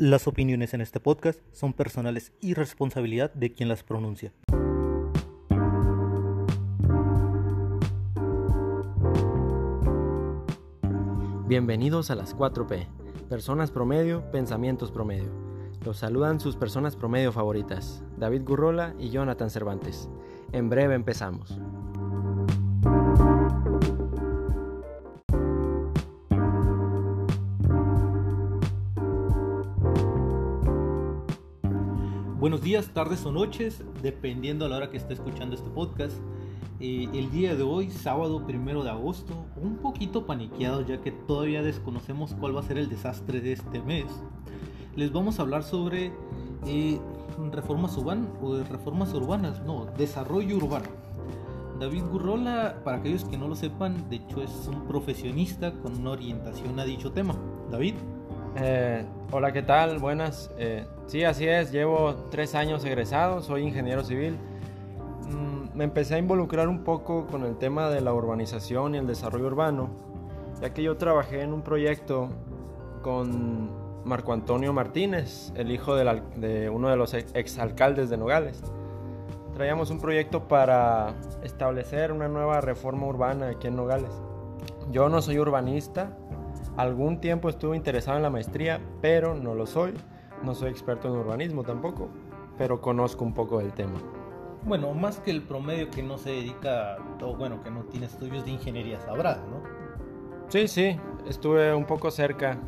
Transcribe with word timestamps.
Las 0.00 0.26
opiniones 0.26 0.72
en 0.72 0.80
este 0.80 0.98
podcast 0.98 1.38
son 1.52 1.74
personales 1.74 2.32
y 2.40 2.54
responsabilidad 2.54 3.34
de 3.34 3.52
quien 3.52 3.68
las 3.68 3.82
pronuncia. 3.82 4.32
Bienvenidos 11.46 12.10
a 12.10 12.14
las 12.14 12.34
4P, 12.34 12.86
Personas 13.28 13.70
Promedio, 13.70 14.22
Pensamientos 14.30 14.90
Promedio. 14.90 15.30
Los 15.84 15.98
saludan 15.98 16.40
sus 16.40 16.56
personas 16.56 16.96
promedio 16.96 17.30
favoritas, 17.30 18.02
David 18.16 18.44
Gurrola 18.44 18.94
y 18.98 19.10
Jonathan 19.10 19.50
Cervantes. 19.50 20.08
En 20.52 20.70
breve 20.70 20.94
empezamos. 20.94 21.60
Buenos 32.50 32.64
días, 32.64 32.88
tardes 32.92 33.24
o 33.26 33.30
noches, 33.30 33.84
dependiendo 34.02 34.64
a 34.64 34.68
la 34.68 34.78
hora 34.78 34.90
que 34.90 34.96
esté 34.96 35.14
escuchando 35.14 35.54
este 35.54 35.70
podcast. 35.70 36.16
Eh, 36.80 37.08
el 37.14 37.30
día 37.30 37.54
de 37.54 37.62
hoy, 37.62 37.90
sábado 37.90 38.44
primero 38.44 38.82
de 38.82 38.90
agosto, 38.90 39.46
un 39.54 39.76
poquito 39.76 40.26
paniqueado 40.26 40.84
ya 40.84 41.00
que 41.00 41.12
todavía 41.12 41.62
desconocemos 41.62 42.34
cuál 42.34 42.56
va 42.56 42.58
a 42.58 42.64
ser 42.64 42.78
el 42.78 42.88
desastre 42.88 43.40
de 43.40 43.52
este 43.52 43.80
mes. 43.80 44.06
Les 44.96 45.12
vamos 45.12 45.38
a 45.38 45.42
hablar 45.42 45.62
sobre 45.62 46.10
eh, 46.66 46.98
reformas, 47.52 47.96
urban, 47.96 48.28
reformas 48.68 49.14
urbanas, 49.14 49.62
no, 49.62 49.86
desarrollo 49.96 50.56
urbano. 50.56 50.88
David 51.78 52.02
Gurrola, 52.10 52.80
para 52.82 52.96
aquellos 52.96 53.22
que 53.26 53.38
no 53.38 53.46
lo 53.46 53.54
sepan, 53.54 54.10
de 54.10 54.16
hecho 54.16 54.42
es 54.42 54.66
un 54.66 54.88
profesionista 54.88 55.72
con 55.74 56.00
una 56.00 56.10
orientación 56.10 56.80
a 56.80 56.84
dicho 56.84 57.12
tema. 57.12 57.36
David. 57.70 57.94
Eh, 58.56 59.04
hola, 59.30 59.52
¿qué 59.52 59.62
tal? 59.62 60.00
Buenas. 60.00 60.50
Sí, 61.10 61.24
así 61.24 61.48
es. 61.48 61.72
Llevo 61.72 62.14
tres 62.30 62.54
años 62.54 62.84
egresado, 62.84 63.42
soy 63.42 63.64
ingeniero 63.64 64.04
civil. 64.04 64.38
Mm, 65.28 65.76
me 65.76 65.82
empecé 65.82 66.14
a 66.14 66.18
involucrar 66.18 66.68
un 66.68 66.84
poco 66.84 67.26
con 67.26 67.42
el 67.42 67.56
tema 67.56 67.90
de 67.90 68.00
la 68.00 68.14
urbanización 68.14 68.94
y 68.94 68.98
el 68.98 69.08
desarrollo 69.08 69.48
urbano, 69.48 69.90
ya 70.60 70.72
que 70.72 70.84
yo 70.84 70.96
trabajé 70.98 71.42
en 71.42 71.52
un 71.52 71.62
proyecto 71.62 72.28
con 73.02 73.70
Marco 74.04 74.32
Antonio 74.32 74.72
Martínez, 74.72 75.52
el 75.56 75.72
hijo 75.72 75.96
de 75.96 76.70
uno 76.72 76.88
de 76.88 76.96
los 76.96 77.12
exalcaldes 77.12 78.08
de 78.08 78.16
Nogales. 78.16 78.62
Traíamos 79.54 79.90
un 79.90 80.00
proyecto 80.00 80.46
para 80.46 81.14
establecer 81.42 82.12
una 82.12 82.28
nueva 82.28 82.60
reforma 82.60 83.08
urbana 83.08 83.48
aquí 83.48 83.66
en 83.66 83.74
Nogales. 83.74 84.12
Yo 84.92 85.08
no 85.08 85.20
soy 85.22 85.40
urbanista, 85.40 86.16
Algún 86.76 87.20
tiempo 87.20 87.48
estuve 87.48 87.76
interesado 87.76 88.16
en 88.16 88.22
la 88.22 88.30
maestría, 88.30 88.80
pero 89.02 89.34
no 89.34 89.54
lo 89.54 89.66
soy. 89.66 89.92
No 90.42 90.54
soy 90.54 90.70
experto 90.70 91.08
en 91.08 91.14
urbanismo 91.14 91.62
tampoco, 91.62 92.08
pero 92.56 92.80
conozco 92.80 93.24
un 93.24 93.34
poco 93.34 93.58
del 93.58 93.72
tema. 93.72 93.98
Bueno, 94.64 94.92
más 94.94 95.20
que 95.20 95.30
el 95.30 95.42
promedio 95.42 95.90
que 95.90 96.02
no 96.02 96.18
se 96.18 96.30
dedica, 96.30 96.98
o 97.22 97.34
bueno, 97.34 97.62
que 97.62 97.70
no 97.70 97.84
tiene 97.84 98.06
estudios 98.06 98.44
de 98.44 98.52
ingeniería 98.52 99.00
sabrá, 99.00 99.36
¿no? 99.36 99.62
Sí, 100.48 100.68
sí, 100.68 100.98
estuve 101.26 101.74
un 101.74 101.84
poco 101.84 102.10
cerca, 102.10 102.58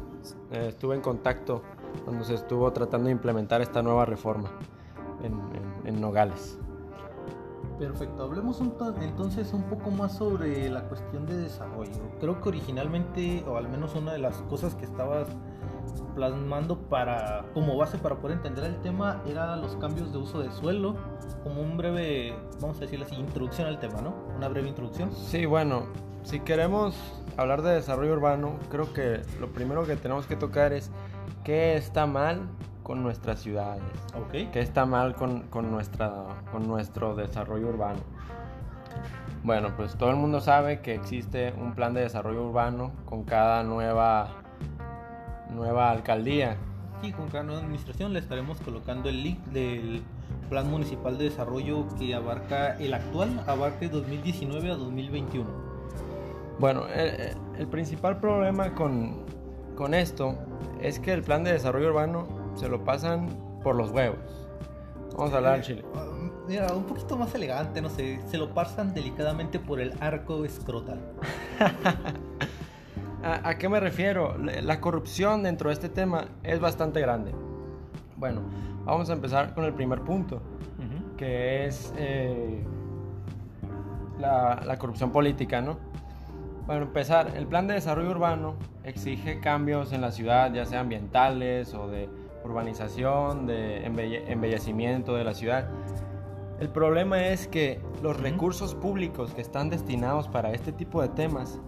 eh, 0.53 0.67
estuve 0.69 0.95
en 0.95 1.01
contacto 1.01 1.63
cuando 2.05 2.25
se 2.25 2.35
estuvo 2.35 2.73
tratando 2.73 3.07
de 3.07 3.13
implementar 3.13 3.61
esta 3.61 3.83
nueva 3.83 4.07
reforma 4.07 4.51
en 5.85 6.01
Nogales. 6.01 6.59
Perfecto, 7.79 8.23
hablemos 8.23 8.61
entonces 8.61 9.53
un 9.53 9.65
poco 9.65 9.91
más 9.91 10.17
sobre 10.17 10.71
la 10.71 10.85
cuestión 10.85 11.27
de 11.27 11.37
desarrollo. 11.37 12.01
Creo 12.21 12.41
que 12.41 12.49
originalmente, 12.49 13.45
o 13.49 13.57
al 13.57 13.69
menos 13.69 13.97
una 13.97 14.13
de 14.13 14.21
las 14.21 14.37
cosas 14.43 14.77
que 14.77 14.85
estabas 14.85 15.27
plasmando 16.15 16.79
para 16.79 17.45
como 17.55 17.77
base 17.77 17.99
para 17.99 18.17
poder 18.17 18.37
entender 18.37 18.65
el 18.65 18.81
tema 18.81 19.23
era 19.27 19.57
los 19.57 19.77
cambios 19.77 20.13
de 20.13 20.19
uso 20.19 20.41
de 20.41 20.51
suelo, 20.51 20.97
como 21.43 21.63
un 21.63 21.77
breve, 21.77 22.35
vamos 22.61 22.77
a 22.79 22.81
decirlo 22.81 23.07
así, 23.07 23.15
introducción 23.17 23.67
al 23.67 23.79
tema, 23.79 24.01
¿no? 24.01 24.15
Una 24.37 24.49
breve 24.49 24.69
introducción. 24.69 25.13
Sí, 25.13 25.47
bueno, 25.47 25.87
si 26.23 26.41
queremos 26.41 26.95
hablar 27.37 27.63
de 27.63 27.75
desarrollo 27.75 28.13
urbano, 28.13 28.59
creo 28.71 28.93
que 28.93 29.23
lo 29.41 29.49
primero 29.53 29.85
que 29.85 29.97
tenemos 29.97 30.27
que 30.27 30.37
tocar 30.37 30.73
es 30.73 30.91
qué 31.45 31.77
está 31.77 32.07
mal 32.07 32.49
con 32.83 33.03
nuestras 33.03 33.41
ciudades. 33.41 33.83
Okay. 34.27 34.47
¿Qué 34.47 34.61
está 34.61 34.87
mal 34.87 35.15
con, 35.15 35.43
con, 35.49 35.71
nuestra, 35.71 36.27
con 36.51 36.67
nuestro 36.67 37.15
desarrollo 37.15 37.69
urbano? 37.69 38.01
Bueno, 39.45 39.75
pues 39.77 39.97
todo 39.97 40.11
el 40.11 40.17
mundo 40.17 40.41
sabe 40.41 40.81
que 40.81 40.95
existe 40.95 41.53
un 41.57 41.75
plan 41.75 41.95
de 41.95 42.03
desarrollo 42.03 42.45
urbano 42.45 42.93
con 43.05 43.25
cada 43.25 43.65
nueva, 43.65 44.42
nueva 45.55 45.91
alcaldía. 45.91 46.57
Y 47.03 47.13
con 47.13 47.29
cada 47.29 47.43
nueva 47.43 47.61
administración 47.61 48.13
le 48.13 48.21
estaremos 48.21 48.61
colocando 48.61 49.09
el 49.09 49.23
link 49.23 49.45
del 49.47 50.03
plan 50.49 50.71
municipal 50.71 51.19
de 51.19 51.25
desarrollo 51.25 51.87
que 51.99 52.15
abarca 52.15 52.77
el 52.79 52.95
actual, 52.95 53.43
abarca 53.47 53.89
2019 53.89 54.71
a 54.71 54.77
2021. 54.77 55.51
Bueno, 56.59 56.87
el, 56.89 57.37
el 57.59 57.67
principal 57.67 58.21
problema 58.21 58.75
con, 58.75 59.25
con 59.77 59.95
esto 59.95 60.37
es 60.81 60.99
que 60.99 61.13
el 61.13 61.23
plan 61.23 61.43
de 61.43 61.53
desarrollo 61.53 61.89
urbano 61.89 62.27
se 62.55 62.69
lo 62.69 62.85
pasan 62.85 63.29
por 63.63 63.75
los 63.75 63.91
huevos. 63.91 64.19
Vamos 65.17 65.33
a 65.33 65.39
hablar 65.39 65.57
en 65.57 65.63
chile. 65.63 65.85
Mira, 66.49 66.73
un 66.75 66.85
poquito 66.85 67.17
más 67.17 67.35
elegante, 67.35 67.81
no 67.81 67.89
sé, 67.89 68.21
se 68.29 68.37
lo 68.37 68.53
pasan 68.53 68.95
delicadamente 68.95 69.59
por 69.59 69.81
el 69.81 69.95
arco 70.01 70.45
escrotal. 70.45 71.01
¿A, 73.25 73.57
qué 73.57 73.69
me 73.69 73.79
refiero? 73.79 74.37
La 74.39 74.81
corrupción 74.81 75.45
dentro 75.45 75.69
de 75.69 75.75
este 75.75 75.89
tema 75.89 76.27
es 76.43 76.59
bastante 76.59 77.01
grande. 77.01 77.33
Bueno, 78.17 78.43
vamos 78.85 79.11
a 79.11 79.13
empezar 79.13 79.55
con 79.55 79.65
el 79.65 79.73
primer 79.73 80.01
punto, 80.01 80.43
que 81.17 81.67
es 81.67 81.95
eh, 81.97 82.65
la, 84.19 84.63
la 84.67 84.77
corrupción 84.77 85.13
política, 85.13 85.61
¿no? 85.61 85.79
Bueno, 86.67 86.83
empezar, 86.83 87.33
el 87.37 87.47
plan 87.47 87.69
de 87.69 87.75
desarrollo 87.75 88.11
urbano 88.11 88.57
exige 88.83 89.39
cambios 89.41 89.93
en 89.93 90.01
la 90.01 90.11
ciudad, 90.11 90.53
ya 90.53 90.65
sea 90.65 90.81
ambientales 90.81 91.75
o 91.75 91.89
de 91.89 92.09
urbanización, 92.45 93.47
de 93.47 93.87
embellecimiento 93.87 95.15
de 95.15 95.25
la 95.25 95.35
ciudad. 95.35 95.69
El 96.61 96.69
problema 96.69 97.27
es 97.27 97.49
que 97.49 97.81
los 98.03 98.21
recursos 98.21 98.75
públicos 98.75 99.33
que 99.35 99.41
están 99.41 99.71
destinados 99.71 100.29
para 100.29 100.53
este 100.53 100.73
tipo 100.73 101.03
de 101.03 101.09
temas 101.09 101.61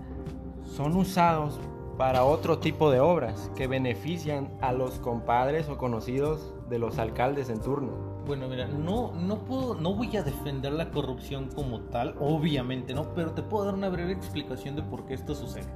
son 0.74 0.96
usados 0.96 1.60
para 1.96 2.24
otro 2.24 2.58
tipo 2.58 2.90
de 2.90 2.98
obras 2.98 3.50
que 3.54 3.68
benefician 3.68 4.50
a 4.60 4.72
los 4.72 4.98
compadres 4.98 5.68
o 5.68 5.78
conocidos 5.78 6.52
de 6.68 6.78
los 6.78 6.98
alcaldes 6.98 7.48
en 7.48 7.60
turno. 7.60 7.92
Bueno, 8.26 8.48
mira, 8.48 8.66
no, 8.66 9.12
no 9.12 9.44
puedo, 9.44 9.74
no 9.74 9.94
voy 9.94 10.16
a 10.16 10.22
defender 10.22 10.72
la 10.72 10.90
corrupción 10.90 11.48
como 11.54 11.80
tal, 11.82 12.16
obviamente 12.18 12.94
no, 12.94 13.14
pero 13.14 13.32
te 13.32 13.42
puedo 13.42 13.66
dar 13.66 13.74
una 13.74 13.88
breve 13.88 14.12
explicación 14.12 14.74
de 14.74 14.82
por 14.82 15.06
qué 15.06 15.14
esto 15.14 15.34
sucede. 15.34 15.68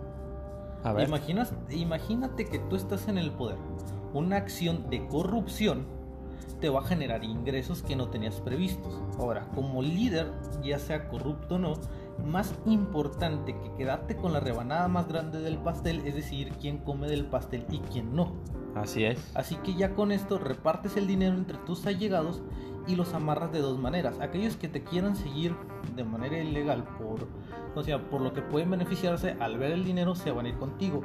A 0.83 0.93
ver. 0.93 1.07
Imaginas, 1.07 1.53
imagínate 1.71 2.47
que 2.47 2.59
tú 2.59 2.77
estás 2.77 3.09
en 3.09 3.19
el 3.19 3.31
poder 3.31 3.59
una 4.13 4.37
acción 4.37 4.89
de 4.91 5.07
corrupción 5.07 5.87
te 6.61 6.69
va 6.69 6.81
a 6.81 6.85
generar 6.85 7.25
ingresos 7.25 7.83
que 7.83 7.95
no 7.95 8.09
tenías 8.09 8.41
previstos. 8.41 9.01
Ahora, 9.19 9.49
como 9.55 9.81
líder, 9.81 10.33
ya 10.63 10.79
sea 10.79 11.09
corrupto 11.09 11.55
o 11.55 11.59
no, 11.59 11.75
más 12.25 12.55
importante 12.67 13.57
que 13.57 13.73
quedarte 13.75 14.17
con 14.17 14.33
la 14.33 14.41
rebanada 14.41 14.89
más 14.89 15.09
grande 15.09 15.41
del 15.41 15.59
pastel 15.59 16.03
es 16.07 16.15
decir 16.15 16.53
quién 16.61 16.79
come 16.79 17.09
del 17.09 17.27
pastel 17.27 17.65
y 17.71 17.79
quién 17.79 18.15
no. 18.15 18.33
Así 18.75 19.05
es. 19.05 19.31
Así 19.35 19.57
que 19.57 19.75
ya 19.75 19.95
con 19.95 20.13
esto 20.13 20.39
repartes 20.39 20.97
el 20.97 21.07
dinero 21.07 21.35
entre 21.35 21.59
tus 21.59 21.87
allegados 21.87 22.43
y 22.87 22.97
los 22.97 23.13
amarras 23.15 23.53
de 23.53 23.61
dos 23.61 23.79
maneras. 23.79 24.19
Aquellos 24.21 24.57
que 24.57 24.69
te 24.69 24.83
quieran 24.83 25.17
seguir 25.17 25.55
de 25.95 26.05
manera 26.05 26.39
ilegal 26.39 26.85
por, 26.99 27.29
o 27.75 27.83
sea, 27.83 28.09
por 28.09 28.21
lo 28.21 28.33
que 28.33 28.43
pueden 28.43 28.71
beneficiarse 28.71 29.37
al 29.41 29.59
ver 29.59 29.73
el 29.73 29.85
dinero 29.85 30.15
se 30.15 30.31
van 30.31 30.47
a 30.47 30.49
ir 30.49 30.59
contigo. 30.59 31.03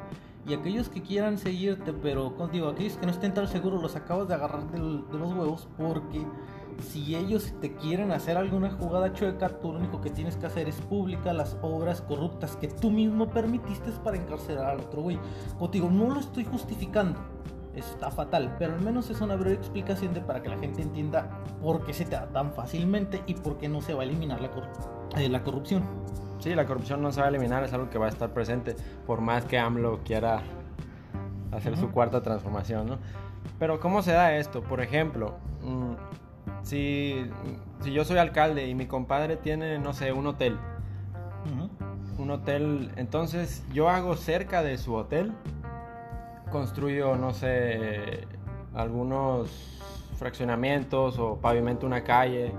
Y 0.47 0.53
aquellos 0.53 0.89
que 0.89 1.01
quieran 1.01 1.37
seguirte, 1.37 1.93
pero 1.93 2.35
contigo, 2.35 2.67
aquellos 2.67 2.97
que 2.97 3.05
no 3.05 3.11
estén 3.11 3.33
tan 3.33 3.47
seguros, 3.47 3.81
los 3.81 3.95
acabas 3.95 4.27
de 4.27 4.33
agarrar 4.33 4.69
de, 4.71 4.77
los 4.77 5.33
huevos 5.33 5.69
porque 5.77 6.25
si 6.81 7.15
ellos 7.15 7.53
te 7.61 7.73
quieren 7.75 8.11
hacer 8.11 8.37
alguna 8.37 8.71
jugada 8.71 9.13
chueca, 9.13 9.49
tú 9.49 9.73
lo 9.73 9.79
único 9.79 10.01
que 10.01 10.09
tienes 10.09 10.37
que 10.37 10.45
hacer 10.45 10.67
es 10.67 10.75
publicar 10.75 11.35
las 11.35 11.57
obras 11.61 12.01
corruptas 12.01 12.55
que 12.55 12.67
tú 12.67 12.91
mismo 12.91 13.29
permitiste 13.29 13.91
para 14.03 14.17
encarcelar 14.17 14.65
al 14.67 14.79
otro 14.79 15.01
güey. 15.01 15.19
Contigo, 15.59 15.89
no 15.89 16.13
lo 16.13 16.19
estoy 16.19 16.45
justificando, 16.45 17.19
está 17.75 18.11
fatal, 18.11 18.55
pero 18.59 18.73
al 18.73 18.81
menos 18.81 19.09
es 19.09 19.21
una 19.21 19.35
breve 19.35 19.55
explicación 19.55 20.13
de 20.13 20.21
para 20.21 20.41
que 20.41 20.49
la 20.49 20.57
gente 20.57 20.81
entienda 20.81 21.39
por 21.61 21.85
qué 21.85 21.93
se 21.93 22.05
te 22.05 22.11
da 22.11 22.27
tan 22.27 22.53
fácilmente 22.53 23.23
y 23.25 23.33
por 23.35 23.57
qué 23.57 23.67
no 23.67 23.81
se 23.81 23.93
va 23.93 24.01
a 24.01 24.05
eliminar 24.05 24.41
la, 24.41 24.49
eh, 25.17 25.29
la 25.29 25.43
corrupción. 25.43 25.83
Sí, 26.39 26.53
la 26.55 26.65
corrupción 26.65 27.01
no 27.01 27.11
se 27.11 27.21
va 27.21 27.27
a 27.27 27.29
eliminar, 27.29 27.63
es 27.63 27.73
algo 27.73 27.89
que 27.89 27.97
va 27.97 28.07
a 28.07 28.09
estar 28.09 28.33
presente 28.33 28.75
por 29.05 29.21
más 29.21 29.45
que 29.45 29.57
AMLO 29.57 29.99
quiera 30.03 30.41
hacer 31.51 31.77
su 31.77 31.91
cuarta 31.91 32.21
transformación, 32.21 32.87
¿no? 32.87 32.97
Pero 33.59 33.79
¿cómo 33.79 34.01
se 34.01 34.11
da 34.11 34.35
esto? 34.35 34.61
Por 34.61 34.81
ejemplo, 34.81 35.35
mm, 35.61 35.93
si, 36.63 37.29
si 37.81 37.93
yo 37.93 38.05
soy 38.05 38.17
alcalde 38.17 38.67
y 38.67 38.75
mi 38.75 38.87
compadre 38.87 39.37
tiene, 39.37 39.79
no 39.79 39.93
sé, 39.93 40.11
un 40.11 40.27
hotel, 40.27 40.57
un 42.17 42.31
hotel, 42.31 42.91
entonces 42.95 43.65
yo 43.73 43.89
hago 43.89 44.15
cerca 44.15 44.63
de 44.63 44.77
su 44.77 44.95
hotel, 44.95 45.33
construyo, 46.51 47.15
no 47.15 47.33
sé, 47.33 48.27
algunos 48.73 49.81
fraccionamientos 50.15 51.19
o 51.19 51.37
pavimento 51.37 51.85
una 51.85 52.03
calle, 52.03 52.53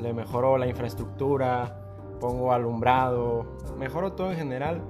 le 0.00 0.12
mejoro 0.12 0.58
la 0.58 0.66
infraestructura, 0.66 1.80
pongo 2.20 2.52
alumbrado, 2.52 3.58
mejoro 3.78 4.12
todo 4.12 4.30
en 4.30 4.36
general, 4.36 4.82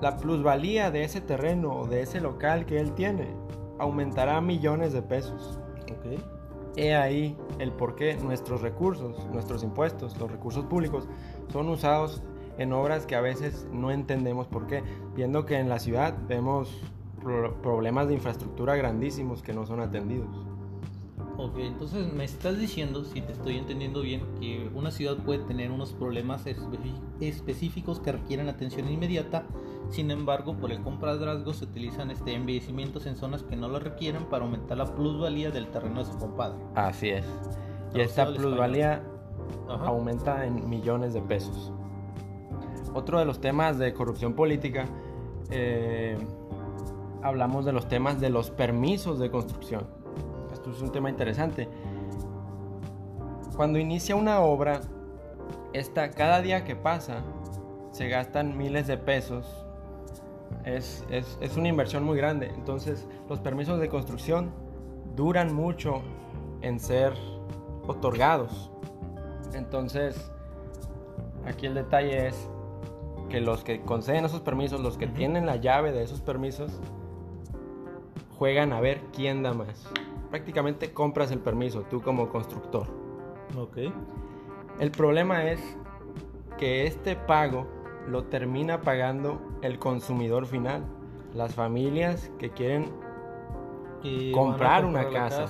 la 0.00 0.16
plusvalía 0.16 0.90
de 0.90 1.04
ese 1.04 1.20
terreno 1.20 1.72
o 1.80 1.86
de 1.86 2.02
ese 2.02 2.20
local 2.20 2.66
que 2.66 2.78
él 2.78 2.92
tiene 2.92 3.28
aumentará 3.78 4.40
millones 4.40 4.92
de 4.92 5.02
pesos. 5.02 5.58
He 6.76 6.94
ahí 6.94 7.36
el 7.58 7.70
por 7.72 7.94
qué 7.94 8.16
nuestros 8.16 8.60
recursos, 8.60 9.24
nuestros 9.32 9.62
impuestos, 9.62 10.18
los 10.18 10.30
recursos 10.30 10.64
públicos 10.64 11.08
son 11.52 11.68
usados 11.68 12.22
en 12.58 12.72
obras 12.72 13.06
que 13.06 13.14
a 13.14 13.20
veces 13.20 13.68
no 13.72 13.90
entendemos 13.90 14.46
por 14.46 14.66
qué, 14.66 14.82
viendo 15.14 15.44
que 15.44 15.58
en 15.58 15.68
la 15.68 15.78
ciudad 15.78 16.16
vemos 16.28 16.70
problemas 17.62 18.08
de 18.08 18.14
infraestructura 18.14 18.76
grandísimos 18.76 19.42
que 19.42 19.52
no 19.52 19.66
son 19.66 19.80
atendidos. 19.80 20.28
Ok, 21.36 21.58
entonces 21.58 22.12
me 22.12 22.24
estás 22.24 22.58
diciendo, 22.58 23.04
si 23.04 23.20
te 23.20 23.32
estoy 23.32 23.56
entendiendo 23.56 24.02
bien, 24.02 24.22
que 24.40 24.70
una 24.72 24.92
ciudad 24.92 25.16
puede 25.16 25.40
tener 25.40 25.72
unos 25.72 25.92
problemas 25.92 26.44
específicos 27.20 27.98
que 27.98 28.12
requieren 28.12 28.48
atención 28.48 28.88
inmediata, 28.88 29.44
sin 29.90 30.10
embargo, 30.10 30.56
por 30.56 30.72
el 30.72 30.82
compadrazgo 30.82 31.52
se 31.52 31.64
utilizan 31.64 32.10
este 32.10 32.34
embellecimientos 32.34 33.06
en 33.06 33.16
zonas 33.16 33.42
que 33.42 33.56
no 33.56 33.68
lo 33.68 33.78
requieren 33.78 34.24
para 34.24 34.44
aumentar 34.44 34.78
la 34.78 34.86
plusvalía 34.86 35.50
del 35.50 35.68
terreno 35.68 36.00
de 36.00 36.06
su 36.06 36.18
compadre. 36.18 36.58
Así 36.74 37.10
es. 37.10 37.26
Y 37.94 38.00
esta 38.00 38.26
plusvalía 38.26 39.02
aumenta 39.68 40.44
en 40.46 40.68
millones 40.68 41.14
de 41.14 41.22
pesos. 41.22 41.72
Otro 42.92 43.18
de 43.18 43.24
los 43.24 43.40
temas 43.40 43.78
de 43.78 43.92
corrupción 43.92 44.34
política, 44.34 44.86
eh, 45.50 46.16
hablamos 47.22 47.64
de 47.64 47.72
los 47.72 47.88
temas 47.88 48.20
de 48.20 48.30
los 48.30 48.50
permisos 48.50 49.18
de 49.18 49.30
construcción. 49.30 49.86
Esto 50.52 50.70
es 50.70 50.80
un 50.80 50.92
tema 50.92 51.10
interesante. 51.10 51.68
Cuando 53.56 53.78
inicia 53.78 54.16
una 54.16 54.40
obra, 54.40 54.80
esta, 55.72 56.10
cada 56.10 56.40
día 56.40 56.64
que 56.64 56.76
pasa, 56.76 57.22
se 57.90 58.08
gastan 58.08 58.56
miles 58.56 58.86
de 58.86 58.96
pesos. 58.96 59.63
Es, 60.64 61.04
es 61.10 61.56
una 61.56 61.68
inversión 61.68 62.04
muy 62.04 62.16
grande. 62.16 62.50
Entonces, 62.54 63.06
los 63.28 63.40
permisos 63.40 63.80
de 63.80 63.88
construcción 63.88 64.50
duran 65.14 65.54
mucho 65.54 66.02
en 66.62 66.80
ser 66.80 67.12
otorgados. 67.86 68.70
Entonces, 69.52 70.30
aquí 71.46 71.66
el 71.66 71.74
detalle 71.74 72.28
es 72.28 72.48
que 73.28 73.40
los 73.40 73.64
que 73.64 73.80
conceden 73.82 74.24
esos 74.24 74.40
permisos, 74.40 74.80
los 74.80 74.96
que 74.96 75.06
tienen 75.06 75.46
la 75.46 75.56
llave 75.56 75.92
de 75.92 76.02
esos 76.02 76.20
permisos, 76.20 76.80
juegan 78.38 78.72
a 78.72 78.80
ver 78.80 79.00
quién 79.14 79.42
da 79.42 79.52
más. 79.52 79.88
Prácticamente 80.30 80.92
compras 80.92 81.30
el 81.30 81.38
permiso, 81.38 81.82
tú 81.82 82.00
como 82.00 82.28
constructor. 82.28 82.86
Ok. 83.56 83.78
El 84.80 84.90
problema 84.90 85.44
es 85.44 85.60
que 86.58 86.86
este 86.86 87.14
pago 87.14 87.66
lo 88.08 88.24
termina 88.24 88.80
pagando 88.80 89.40
el 89.64 89.78
consumidor 89.78 90.46
final. 90.46 90.84
Las 91.34 91.54
familias 91.54 92.30
que 92.38 92.50
quieren 92.50 92.92
comprar 94.34 94.84
una 94.84 95.08
casa, 95.08 95.46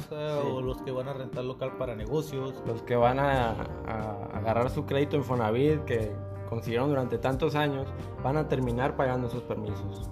o 0.46 0.60
los 0.60 0.80
que 0.82 0.92
van 0.92 1.08
a 1.08 1.12
rentar 1.12 1.44
local 1.44 1.72
para 1.76 1.96
negocios, 1.96 2.62
los 2.66 2.82
que 2.82 2.94
van 2.96 3.18
a, 3.18 3.50
a 3.86 4.28
agarrar 4.32 4.70
su 4.70 4.86
crédito 4.86 5.16
en 5.16 5.24
Fonavit 5.24 5.84
que 5.84 6.12
consiguieron 6.48 6.88
durante 6.88 7.18
tantos 7.18 7.56
años, 7.56 7.88
van 8.22 8.36
a 8.36 8.48
terminar 8.48 8.96
pagando 8.96 9.26
esos 9.26 9.42
permisos. 9.42 10.08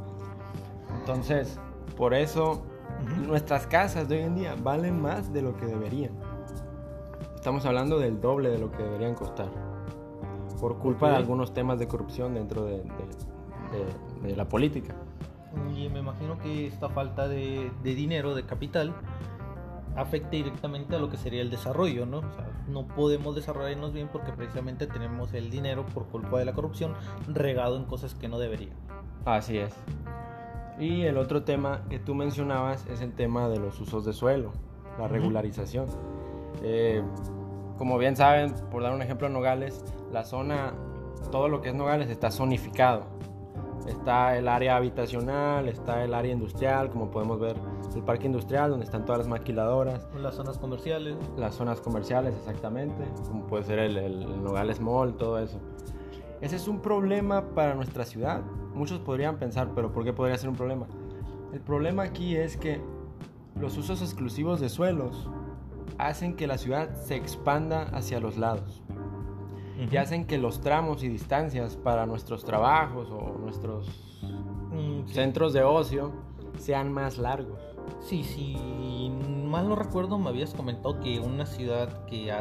Entonces, 0.99 1.59
por 1.97 2.15
eso 2.15 2.63
nuestras 3.27 3.67
casas 3.67 4.09
de 4.09 4.17
hoy 4.17 4.23
en 4.23 4.35
día 4.35 4.57
valen 4.61 5.01
más 5.01 5.33
de 5.33 5.43
lo 5.43 5.57
que 5.57 5.67
deberían. 5.67 6.13
Estamos 7.37 7.65
hablando 7.65 7.99
del 7.99 8.21
doble 8.21 8.51
de 8.51 8.59
lo 8.59 8.71
que 8.71 8.83
deberían 8.83 9.15
costar. 9.15 9.49
Por 10.61 10.79
culpa 10.79 11.11
de 11.11 11.17
algunos 11.17 11.53
temas 11.53 11.79
de 11.79 11.89
corrupción 11.89 12.35
dentro 12.35 12.65
de, 12.65 12.79
de, 12.79 13.32
la 14.37 14.49
política. 14.49 14.95
Y 15.77 15.89
me 15.89 16.01
imagino 16.01 16.39
que 16.39 16.67
esta 16.67 16.89
falta 16.89 17.29
de, 17.29 17.71
dinero, 17.83 18.35
de 18.35 18.45
capital, 18.45 18.95
afecta 19.97 20.31
directamente 20.31 20.97
a 20.97 20.99
lo 20.99 21.11
que 21.11 21.17
sería 21.17 21.43
el 21.43 21.51
desarrollo, 21.51 22.07
¿no? 22.07 22.23
no 22.69 22.87
podemos 22.87 23.35
desarrollarnos 23.35 23.93
bien 23.93 24.09
porque 24.11 24.33
precisamente 24.33 24.87
tenemos 24.87 25.35
el 25.35 25.51
dinero 25.51 25.85
por 25.87 26.07
culpa 26.07 26.39
de 26.39 26.45
la 26.45 26.53
corrupción 26.53 26.95
regado 27.29 27.77
en 27.77 27.85
cosas 27.85 28.15
que 28.15 28.29
no 28.29 28.39
debería. 28.39 28.73
Así 29.25 29.59
es. 29.59 29.75
Y 30.79 31.03
el 31.03 31.19
otro 31.19 31.43
tema 31.43 31.83
que 31.91 31.99
tú 31.99 32.15
mencionabas 32.15 32.87
es 32.87 33.01
el 33.03 33.13
tema 33.13 33.49
de 33.49 33.59
los 33.59 33.79
usos 33.81 34.05
de 34.05 34.13
suelo, 34.13 34.53
la 34.99 35.07
regularización. 35.07 35.87
Eh, 36.63 37.03
como 37.79 37.99
bien 37.99 38.17
saben, 38.17 38.55
por 38.71 38.83
dar 38.83 38.95
un 38.95 39.03
ejemplo 39.03 39.29
Nogales, 39.29 39.85
la 40.13 40.25
zona, 40.25 40.73
todo 41.31 41.49
lo 41.49 41.61
que 41.61 41.71
es 41.71 41.75
Nogales 41.75 42.09
está 42.11 42.31
zonificado. 42.31 43.07
Está 43.87 44.37
el 44.37 44.49
área 44.49 44.77
habitacional, 44.77 45.69
está 45.69 46.05
el 46.05 46.15
área 46.15 46.33
industrial, 46.33 46.91
como 46.91 47.11
podemos 47.11 47.41
ver, 47.41 47.57
el 47.95 48.03
parque 48.03 48.27
industrial 48.27 48.71
donde 48.71 48.85
están 48.85 49.05
todas 49.05 49.21
las 49.21 49.29
maquiladoras. 49.29 50.07
Las 50.21 50.37
zonas 50.37 50.59
comerciales. 50.59 51.17
Las 51.37 51.55
zonas 51.55 51.81
comerciales, 51.81 52.35
exactamente, 52.37 53.05
como 53.29 53.47
puede 53.47 53.65
ser 53.65 53.79
el, 53.79 53.97
el 53.97 54.43
Nogales 54.43 54.81
Mall, 54.81 55.17
todo 55.17 55.39
eso. 55.39 55.59
Ese 56.41 56.57
es 56.57 56.69
un 56.69 56.81
problema 56.81 57.55
para 57.55 57.75
nuestra 57.75 58.05
ciudad. 58.05 58.43
Muchos 58.75 59.01
podrían 59.01 59.39
pensar, 59.39 59.71
pero 59.75 59.93
¿por 59.93 60.05
qué 60.05 60.13
podría 60.13 60.37
ser 60.39 60.49
un 60.49 60.57
problema? 60.57 60.87
El 61.53 61.61
problema 61.61 62.03
aquí 62.03 62.37
es 62.37 62.57
que 62.57 62.81
los 63.61 63.77
usos 63.77 64.01
exclusivos 64.01 64.61
de 64.61 64.69
suelos 64.69 65.29
hacen 65.99 66.35
que 66.35 66.47
la 66.47 66.59
ciudad 66.59 66.95
se 66.95 67.15
expanda 67.15 67.83
hacia 67.93 68.19
los 68.19 68.39
lados 68.39 68.82
y 69.91 69.97
hacen 69.97 70.27
que 70.27 70.39
los 70.39 70.61
tramos 70.61 71.03
y 71.03 71.09
distancias 71.09 71.77
para 71.77 72.07
nuestros 72.07 72.45
trabajos 72.45 73.09
o 73.11 73.39
nuestros 73.39 73.89
mm, 74.23 75.07
centros 75.07 75.53
de 75.53 75.63
ocio 75.63 76.13
sean 76.59 76.93
más 76.93 77.19
largos. 77.19 77.61
Sí, 78.01 78.23
sí, 78.23 79.11
mal 79.47 79.69
no 79.69 79.77
recuerdo, 79.77 80.19
me 80.19 80.29
habías 80.29 80.55
comentado 80.55 81.01
que 81.01 81.19
una 81.19 81.47
ciudad 81.47 82.05
que 82.07 82.33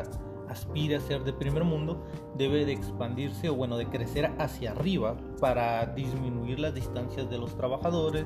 aspira 0.49 0.97
a 0.97 1.01
ser 1.01 1.23
de 1.23 1.33
primer 1.33 1.63
mundo 1.63 2.03
debe 2.35 2.65
de 2.65 2.73
expandirse 2.73 3.49
o 3.49 3.55
bueno, 3.55 3.77
de 3.77 3.87
crecer 3.87 4.31
hacia 4.37 4.71
arriba 4.71 5.15
para 5.39 5.85
disminuir 5.87 6.59
las 6.59 6.73
distancias 6.73 7.29
de 7.29 7.37
los 7.37 7.55
trabajadores 7.55 8.25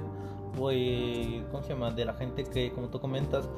o, 0.58 0.70
¿cómo 1.52 1.64
se 1.64 1.70
llama? 1.70 1.92
De 1.92 2.06
la 2.06 2.14
gente 2.14 2.44
que, 2.46 2.72
como 2.72 2.90
tú 2.90 3.00
comentas, 3.00 3.50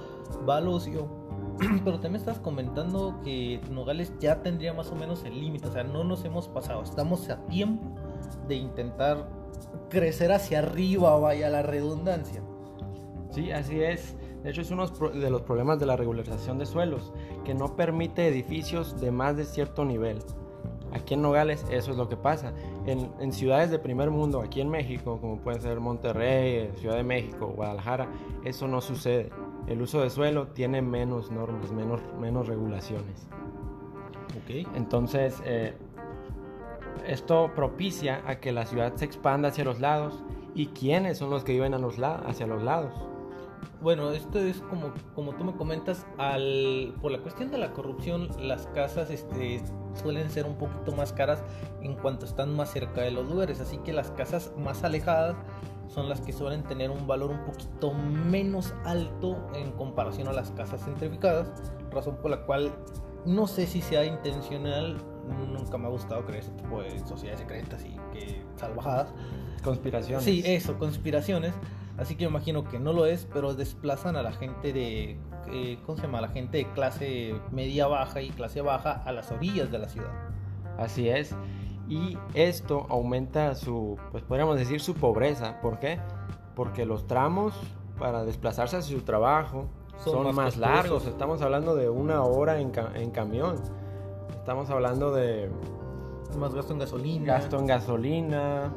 va 0.48 0.58
al 0.58 0.68
ocio 0.68 1.27
pero 1.84 2.00
también 2.00 2.16
estás 2.16 2.40
comentando 2.40 3.20
que 3.24 3.60
Nogales 3.72 4.14
ya 4.20 4.42
tendría 4.42 4.74
más 4.74 4.92
o 4.92 4.96
menos 4.96 5.24
el 5.24 5.40
límite, 5.40 5.68
o 5.68 5.72
sea, 5.72 5.84
no 5.84 6.04
nos 6.04 6.24
hemos 6.26 6.48
pasado, 6.48 6.84
estamos 6.84 7.30
a 7.30 7.46
tiempo 7.48 7.96
de 8.48 8.56
intentar 8.56 9.30
crecer 9.90 10.32
hacia 10.32 10.60
arriba, 10.60 11.18
vaya 11.20 11.50
la 11.50 11.64
redundancia. 11.64 12.44
Sí, 13.32 13.52
así 13.52 13.82
es. 13.82 14.16
De 14.44 14.52
hecho, 14.52 14.62
es 14.62 14.72
uno 14.72 14.88
de 14.88 15.30
los 15.30 15.42
problemas 15.42 15.80
de 15.80 15.86
la 15.86 15.96
regularización 15.96 16.58
de 16.58 16.66
suelos, 16.66 17.12
que 17.44 17.54
no 17.54 17.76
permite 17.76 18.28
edificios 18.28 19.00
de 19.02 19.12
más 19.12 19.36
de 19.36 19.46
cierto 19.46 19.84
nivel. 19.84 20.20
Aquí 20.94 21.16
en 21.16 21.22
Nogales 21.22 21.66
eso 21.70 21.92
es 21.92 21.98
lo 21.98 22.08
que 22.08 22.16
pasa. 22.16 22.54
En, 22.86 23.12
en, 23.20 23.34
ciudades 23.34 23.70
de 23.72 23.80
primer 23.80 24.10
mundo, 24.10 24.42
aquí 24.42 24.62
en 24.62 24.70
México, 24.70 25.20
como 25.20 25.40
puede 25.40 25.60
ser 25.60 25.80
Monterrey, 25.80 26.72
Ciudad 26.78 26.96
de 26.96 27.04
México, 27.04 27.52
Guadalajara, 27.56 28.08
eso 28.46 28.68
no 28.68 28.80
sucede 28.80 29.30
el 29.68 29.82
uso 29.82 30.02
de 30.02 30.10
suelo 30.10 30.48
tiene 30.48 30.82
menos 30.82 31.32
normas, 31.32 31.72
menos, 31.72 32.02
menos 32.20 32.48
regulaciones. 32.48 33.28
Okay. 34.44 34.66
Entonces, 34.76 35.42
eh, 35.46 35.76
esto 37.06 37.52
propicia 37.56 38.22
a 38.26 38.40
que 38.40 38.52
la 38.52 38.66
ciudad 38.66 38.96
se 38.96 39.06
expanda 39.06 39.50
hacia 39.50 39.64
los 39.64 39.80
lados. 39.80 40.24
¿Y 40.56 40.68
quiénes 40.68 41.20
son 41.20 41.30
los 41.30 41.44
que 41.44 41.52
viven 41.54 41.74
a 41.74 41.78
los 41.78 42.00
hacia 42.00 42.48
los 42.48 42.64
lados? 42.64 42.94
Bueno, 43.80 44.12
esto 44.12 44.40
es 44.40 44.58
como, 44.62 44.92
como 45.14 45.36
tú 45.36 45.44
me 45.44 45.54
comentas, 45.54 46.08
al, 46.18 46.96
por 47.00 47.12
la 47.12 47.20
cuestión 47.20 47.52
de 47.52 47.60
la 47.60 47.74
corrupción, 47.74 48.30
las 48.40 48.66
casas 48.68 49.12
este, 49.12 49.62
suelen 49.94 50.32
ser 50.32 50.46
un 50.46 50.58
poquito 50.58 50.96
más 50.96 51.14
caras 51.14 51.44
en 51.82 51.96
cuanto 51.96 52.26
están 52.26 52.56
más 52.56 52.72
cerca 52.72 53.02
de 53.02 53.12
los 53.12 53.28
lugares. 53.30 53.60
Así 53.60 53.78
que 53.78 53.94
las 53.94 54.10
casas 54.12 54.52
más 54.58 54.84
alejadas 54.84 55.36
son 55.88 56.10
las 56.10 56.22
que 56.22 56.34
suelen 56.34 56.64
tener 56.64 56.92
un 56.92 57.08
valor 57.08 57.32
un 57.32 57.46
poquito 57.46 57.94
menos 57.94 58.74
alto 58.84 59.38
en 59.56 59.72
comparación 59.72 60.28
a 60.28 60.34
las 60.34 60.52
casas 60.52 60.84
centrificadas, 60.84 61.50
razón 61.92 62.18
por 62.18 62.32
la 62.32 62.46
cual 62.46 62.72
no 63.26 63.48
sé 63.48 63.68
si 63.68 63.82
sea 63.82 64.06
intencional, 64.06 64.98
nunca 65.52 65.78
me 65.78 65.88
ha 65.88 65.90
gustado 65.90 66.26
creer 66.26 66.44
ese 66.44 66.52
tipo 66.52 66.82
de 66.82 67.00
sociedades 67.00 67.42
secretas 67.42 67.84
y 67.86 67.96
que 68.14 68.42
salvajadas. 68.56 69.14
Conspiraciones. 69.64 70.24
Sí, 70.24 70.44
eso, 70.46 70.78
conspiraciones. 70.78 71.54
Así 71.98 72.16
que 72.16 72.26
me 72.26 72.30
imagino 72.30 72.64
que 72.64 72.80
no 72.80 72.94
lo 72.94 73.06
es, 73.06 73.28
pero 73.34 73.54
desplazan 73.54 74.16
a 74.16 74.22
la 74.22 74.32
gente 74.32 74.72
de, 74.72 75.18
eh, 75.52 75.80
¿cómo 75.86 75.98
se 75.98 76.04
llama? 76.04 76.22
la 76.22 76.30
gente 76.30 76.60
de 76.60 76.72
clase 76.74 77.36
media 77.52 77.88
baja 77.88 78.22
y 78.22 78.30
clase 78.30 78.62
baja 78.62 79.02
a 79.04 79.12
las 79.12 79.32
orillas 79.32 79.72
de 79.72 79.80
la 79.80 79.90
ciudad. 79.90 80.12
Así 80.78 81.10
es 81.10 81.36
y 81.90 82.18
esto 82.34 82.86
aumenta 82.90 83.56
su, 83.56 83.98
pues 84.12 84.24
podríamos 84.24 84.58
decir 84.58 84.82
su 84.82 84.94
pobreza. 84.94 85.62
¿Por 85.62 85.80
qué? 85.80 86.00
Porque 86.56 86.86
los 86.86 87.08
tramos 87.08 87.54
para 87.98 88.26
desplazarse 88.26 88.78
hacia 88.78 88.98
su 88.98 89.04
trabajo 89.04 89.66
son, 90.04 90.36
más, 90.36 90.58
largos. 90.58 91.06
Estamos 91.08 91.42
hablando 91.42 91.76
de 91.76 91.90
una 91.90 92.24
hora 92.24 92.60
en, 92.60 92.72
en 92.96 93.12
camión. 93.12 93.56
Estamos 94.32 94.70
hablando 94.70 95.12
de... 95.12 95.50
Más 96.38 96.54
gasto 96.54 96.74
en 96.74 96.80
gasolina. 96.80 97.34
Gasto 97.34 97.58
en 97.58 97.66
gasolina. 97.68 98.74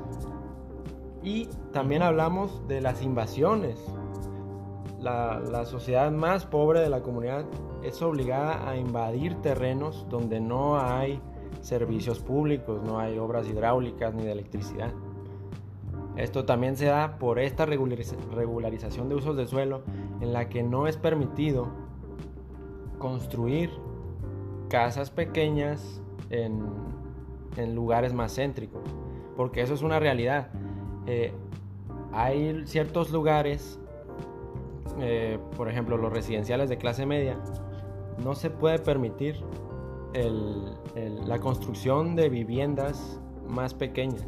Y 1.23 1.47
también 1.73 2.03
hablamos 2.03 2.67
de 2.69 2.81
las 2.81 3.03
invasiones. 3.03 3.79
La, 5.01 5.41
la, 5.41 5.65
sociedad 5.65 6.11
más 6.11 6.47
pobre 6.47 6.81
de 6.81 6.91
la 6.91 7.03
comunidad 7.03 7.45
es 7.83 8.01
obligada 8.03 8.69
a 8.69 8.77
invadir 8.77 9.35
terrenos 9.43 10.07
donde 10.11 10.41
no 10.41 10.79
hay 10.79 11.21
servicios 11.61 12.21
públicos, 12.21 12.83
no 12.83 12.99
hay 12.99 13.19
obras 13.19 13.49
hidráulicas 13.49 14.15
ni 14.15 14.25
de 14.25 14.33
electricidad. 14.33 14.93
Esto 16.17 16.45
también 16.45 16.77
se 16.77 16.87
da 16.87 17.19
por 17.19 17.39
esta 17.39 17.67
regularización 17.67 19.09
de 19.09 19.15
usos 19.15 19.37
de 19.37 19.47
suelo 19.47 19.83
en 20.21 20.33
la 20.33 20.49
que 20.49 20.63
no 20.63 20.87
es 20.87 20.97
permitido 20.97 21.69
construir 22.99 23.71
casas 24.69 25.11
pequeñas 25.11 26.03
en, 26.31 26.61
lugares 27.75 28.15
más 28.15 28.35
céntricos, 28.35 28.83
porque 29.37 29.61
eso 29.61 29.75
es 29.75 29.83
una 29.83 29.99
realidad. 29.99 30.49
Eh, 31.07 31.33
hay 32.13 32.67
ciertos 32.67 33.11
lugares, 33.11 33.79
eh, 34.99 35.39
por 35.57 35.69
ejemplo 35.69 35.97
los 35.97 36.13
residenciales 36.13 36.69
de 36.69 36.79
clase 36.79 37.07
media, 37.07 37.39
no 38.23 38.35
se 38.35 38.51
puede 38.51 38.79
permitir 38.79 39.43
la 40.13 41.39
construcción 41.39 42.17
de 42.17 42.29
viviendas 42.29 43.21
más 43.47 43.75
pequeñas 43.75 44.27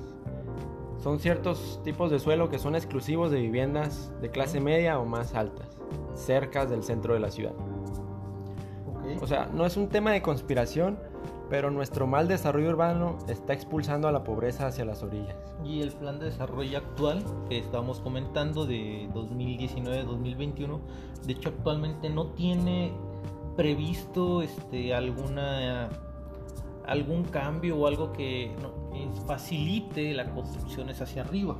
son 1.02 1.18
ciertos 1.18 1.80
tipos 1.82 2.10
de 2.12 2.20
suelo 2.20 2.48
que 2.48 2.60
son 2.60 2.76
exclusivos 2.76 3.32
de 3.32 3.40
viviendas 3.40 4.12
de 4.20 4.30
clase 4.30 4.60
media 4.60 5.00
o 5.00 5.04
más 5.04 5.34
altas, 5.34 5.66
cerca 6.14 6.64
del 6.64 6.84
centro 6.84 7.14
de 7.14 7.20
la 7.20 7.30
ciudad. 7.30 7.54
O 9.20 9.26
sea, 9.26 9.46
no 9.52 9.66
es 9.66 9.76
un 9.76 9.88
tema 9.88 10.12
de 10.12 10.22
conspiración, 10.22 10.98
pero 11.50 11.72
nuestro 11.72 12.06
mal 12.06 12.28
desarrollo 12.28 12.68
urbano 12.70 13.18
está 13.26 13.52
expulsando 13.52 14.06
a 14.06 14.12
la 14.12 14.22
pobreza 14.22 14.68
hacia 14.68 14.84
las 14.84 15.02
orillas. 15.02 15.36
Y 15.64 15.82
el 15.82 15.90
plan 15.90 16.20
de 16.20 16.26
desarrollo 16.26 16.78
actual 16.78 17.24
que 17.48 17.58
estábamos 17.58 17.98
comentando 18.00 18.64
de 18.64 19.08
2019-2021, 19.12 20.80
de 21.26 21.32
hecho 21.32 21.48
actualmente 21.48 22.10
no 22.10 22.28
tiene 22.28 22.92
previsto 23.56 24.42
este, 24.42 24.94
alguna 24.94 25.90
algún 26.87 27.25
cambio 27.25 27.76
o 27.76 27.87
algo 27.87 28.12
que 28.12 28.54
facilite 29.26 30.14
la 30.14 30.30
construcción 30.30 30.88
hacia 30.90 31.23
arriba. 31.23 31.56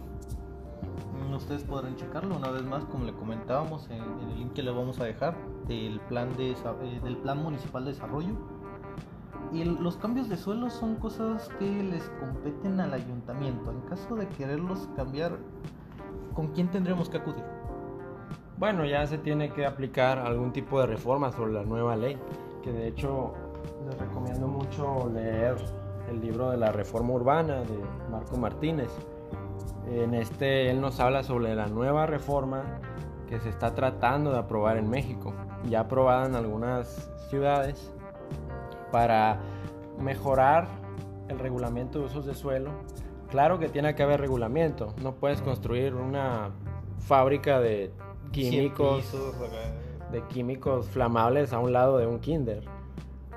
Mm, 1.13 1.35
ustedes 1.35 1.63
podrán 1.65 1.97
checarlo 1.97 2.37
una 2.37 2.51
vez 2.51 2.63
más, 2.63 2.85
como 2.85 3.05
le 3.05 3.13
comentábamos 3.13 3.89
en, 3.91 4.03
el 4.03 4.39
link 4.39 4.53
que 4.53 4.63
le 4.63 4.71
vamos 4.71 5.01
a 5.01 5.05
dejar 5.05 5.37
del 5.67 6.01
plan, 6.01 6.37
de, 6.37 6.51
eh, 6.51 7.01
del 7.03 7.17
plan 7.19 7.39
municipal 7.39 7.85
de 7.85 7.93
desarrollo. 7.93 8.35
Y 9.53 9.65
los 9.65 9.97
cambios 9.97 10.29
de 10.29 10.37
suelo 10.39 10.71
son 10.71 10.97
cosas 10.97 11.49
que 11.59 11.83
les 11.83 12.03
competen 12.21 12.81
al 12.81 12.95
ayuntamiento. 12.95 13.71
En 13.71 13.81
caso 13.83 14.17
de 14.17 14.27
quererlos 14.29 14.89
cambiar, 14.97 15.39
¿con 16.35 16.49
quién 16.49 16.71
tendremos 16.71 17.11
que 17.11 17.19
acudir? 17.19 17.45
Bueno, 18.63 18.85
ya 18.85 19.05
se 19.09 19.19
tiene 19.19 19.51
que 19.51 19.67
aplicar 19.67 20.21
algún 20.21 20.53
tipo 20.53 20.79
de 20.79 20.87
reforma 20.87 21.33
sobre 21.33 21.53
la 21.53 21.65
nueva 21.65 21.97
ley, 21.97 22.17
que 22.63 22.71
de 22.71 22.87
hecho 22.87 23.35
les 23.85 23.99
recomiendo 23.99 24.47
mucho 24.47 25.11
leer 25.13 25.57
el 26.09 26.21
libro 26.21 26.53
de 26.53 26.59
la 26.59 26.71
reforma 26.71 27.13
urbana 27.13 27.63
de 27.63 27.77
Marco 28.09 28.37
Martínez. 28.37 28.89
En 29.91 30.15
este 30.15 30.71
él 30.71 30.81
nos 30.81 31.01
habla 31.01 31.25
sobre 31.25 31.57
la 31.57 31.67
nueva 31.67 32.07
reforma 32.07 32.63
que 33.29 33.41
se 33.41 33.49
está 33.49 33.75
tratando 33.75 34.31
de 34.31 34.39
aprobar 34.39 34.77
en 34.77 34.89
México, 34.89 35.35
ya 35.69 35.81
aprobada 35.81 36.27
en 36.27 36.37
algunas 36.37 37.11
ciudades 37.31 37.93
para 38.93 39.41
mejorar 39.99 40.69
el 41.27 41.41
regulamiento 41.41 41.99
de 41.99 42.05
usos 42.05 42.27
de 42.27 42.35
suelo. 42.37 42.71
Claro 43.29 43.59
que 43.59 43.69
tiene 43.69 43.97
que 43.97 44.05
haber 44.05 44.21
regulamiento, 44.21 44.95
no 45.03 45.17
puedes 45.17 45.43
construir 45.43 45.97
una 45.97 46.53
fábrica 47.01 47.59
de 47.59 47.91
químicos 48.33 49.05
de 50.11 50.23
químicos 50.29 50.89
flamables 50.89 51.53
a 51.53 51.59
un 51.59 51.73
lado 51.73 51.99
de 51.99 52.07
un 52.07 52.19
kinder 52.19 52.65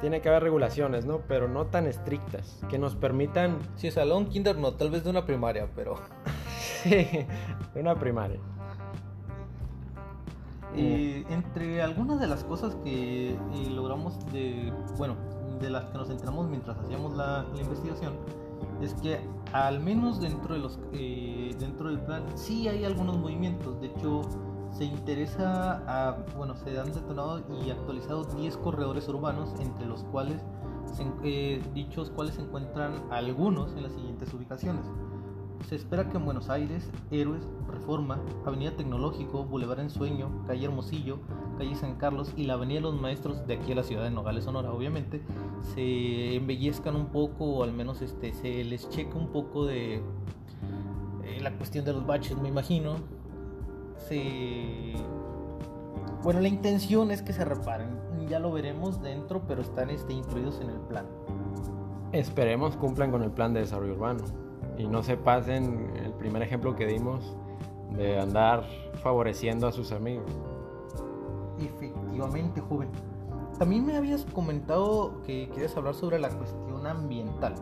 tiene 0.01 0.21
que 0.21 0.29
haber 0.29 0.43
regulaciones, 0.43 1.05
¿no? 1.05 1.21
Pero 1.27 1.47
no 1.47 1.65
tan 1.67 1.87
estrictas, 1.87 2.61
que 2.69 2.77
nos 2.77 2.95
permitan... 2.95 3.57
Sí, 3.75 3.91
salón 3.91 4.27
kinder 4.27 4.57
no, 4.57 4.73
tal 4.73 4.89
vez 4.91 5.03
de 5.03 5.09
una 5.09 5.25
primaria, 5.25 5.69
pero... 5.75 5.95
sí, 6.83 6.89
de 6.89 7.79
una 7.79 7.95
primaria. 7.95 8.39
Y 10.75 11.23
entre 11.29 11.81
algunas 11.81 12.19
de 12.19 12.27
las 12.27 12.43
cosas 12.43 12.75
que 12.83 13.31
eh, 13.31 13.37
logramos 13.69 14.19
de, 14.33 14.73
bueno, 14.97 15.15
de 15.61 15.69
las 15.69 15.85
que 15.85 15.97
nos 15.97 16.09
enteramos 16.09 16.49
mientras 16.49 16.77
hacíamos 16.77 17.15
la, 17.15 17.45
investigación, 17.57 18.13
es 18.81 18.93
que 18.95 19.19
al 19.53 19.79
menos 19.79 20.19
dentro 20.19 20.53
de 20.53 20.59
los, 20.59 20.79
eh, 20.91 21.55
dentro 21.57 21.87
del 21.87 22.01
plan 22.01 22.25
sí 22.35 22.67
hay 22.67 22.83
algunos 22.83 23.17
movimientos. 23.17 23.79
De 23.79 23.87
hecho, 23.87 24.21
se 24.77 24.84
interesa 24.84 25.84
a, 25.88 26.17
bueno, 26.36 26.55
se 26.58 26.77
han 26.77 26.91
detonado 26.91 27.41
y 27.63 27.70
actualizado 27.70 28.25
10 28.25 28.58
corredores 28.58 29.08
urbanos, 29.08 29.53
entre 29.60 29.86
los 29.86 30.03
cuales, 30.03 30.41
eh, 31.24 31.63
dichos 31.74 32.10
cuales 32.10 32.36
se 32.36 32.41
encuentran 32.41 32.94
algunos 33.10 33.74
en 33.75 33.84
las 33.84 33.94
siguientes 33.94 34.34
ubicaciones. 34.34 34.86
Se 35.70 35.75
espera 35.75 36.10
que 36.10 36.17
en 36.17 36.25
Buenos 36.25 36.50
Aires, 36.50 36.91
Héroes, 37.10 37.48
Reforma, 37.70 38.20
Avenida 38.46 38.75
Tecnológico, 38.75 39.46
Boulevard 39.46 39.79
Ensueño, 39.79 40.44
Calle 40.46 40.65
Hermosillo, 40.65 41.20
Calle 41.58 41.75
San 41.75 41.96
Carlos 41.96 42.34
y 42.36 42.44
la 42.44 42.55
Avenida 42.55 42.79
de 42.79 42.82
los 42.82 43.00
Maestros 43.00 43.48
de 43.48 43.55
aquí 43.55 43.72
a 43.72 43.75
la 43.75 43.84
ciudad 43.84 44.03
de 44.03 44.12
Nogales, 44.12 44.44
Sonora, 44.44 44.74
obviamente, 44.74 45.24
se 45.74 46.36
embellezcan 46.36 46.98
un 46.98 47.08
poco 47.08 47.46
o 47.46 47.63
al 47.63 47.72
menos 47.72 48.01
este, 48.01 48.34
se 48.34 48.63
les 48.65 48.89
checa 48.89 49.17
un 49.17 49.29
poco 49.29 49.65
de 49.65 50.03
eh, 51.24 51.39
la 51.41 51.55
cuestión 51.58 51.86
de 51.86 51.94
los 51.94 52.05
baches, 52.05 52.38
me 52.38 52.50
imagino, 52.50 52.98
bueno, 56.24 56.39
la 56.39 56.47
intención 56.47 57.12
es 57.12 57.21
que 57.21 57.33
se 57.33 57.45
reparen. 57.45 58.00
Ya 58.27 58.39
lo 58.39 58.51
veremos 58.51 59.01
dentro, 59.01 59.43
pero 59.47 59.62
están 59.62 59.89
este, 59.89 60.13
incluidos 60.13 60.59
en 60.62 60.69
el 60.69 60.79
plan. 60.79 61.05
Esperemos 62.12 62.75
cumplan 62.77 63.12
con 63.12 63.21
el 63.24 63.31
plan 63.31 63.53
de 63.53 63.59
desarrollo 63.59 63.93
urbano 63.93 64.24
y 64.77 64.88
no 64.88 65.03
se 65.03 65.17
pasen 65.17 65.91
el 66.03 66.13
primer 66.13 66.41
ejemplo 66.41 66.75
que 66.75 66.88
dimos 66.88 67.35
de 67.95 68.19
andar 68.19 68.63
favoreciendo 69.03 69.67
a 69.67 69.71
sus 69.71 69.91
amigos. 69.91 70.25
Efectivamente, 71.59 72.62
joven. 72.62 72.89
También 73.59 73.85
me 73.85 73.95
habías 73.95 74.25
comentado 74.25 75.21
que 75.24 75.50
querías 75.50 75.77
hablar 75.77 75.93
sobre 75.93 76.19
la 76.19 76.29
cuestión 76.29 76.88
ambiental. 76.88 77.55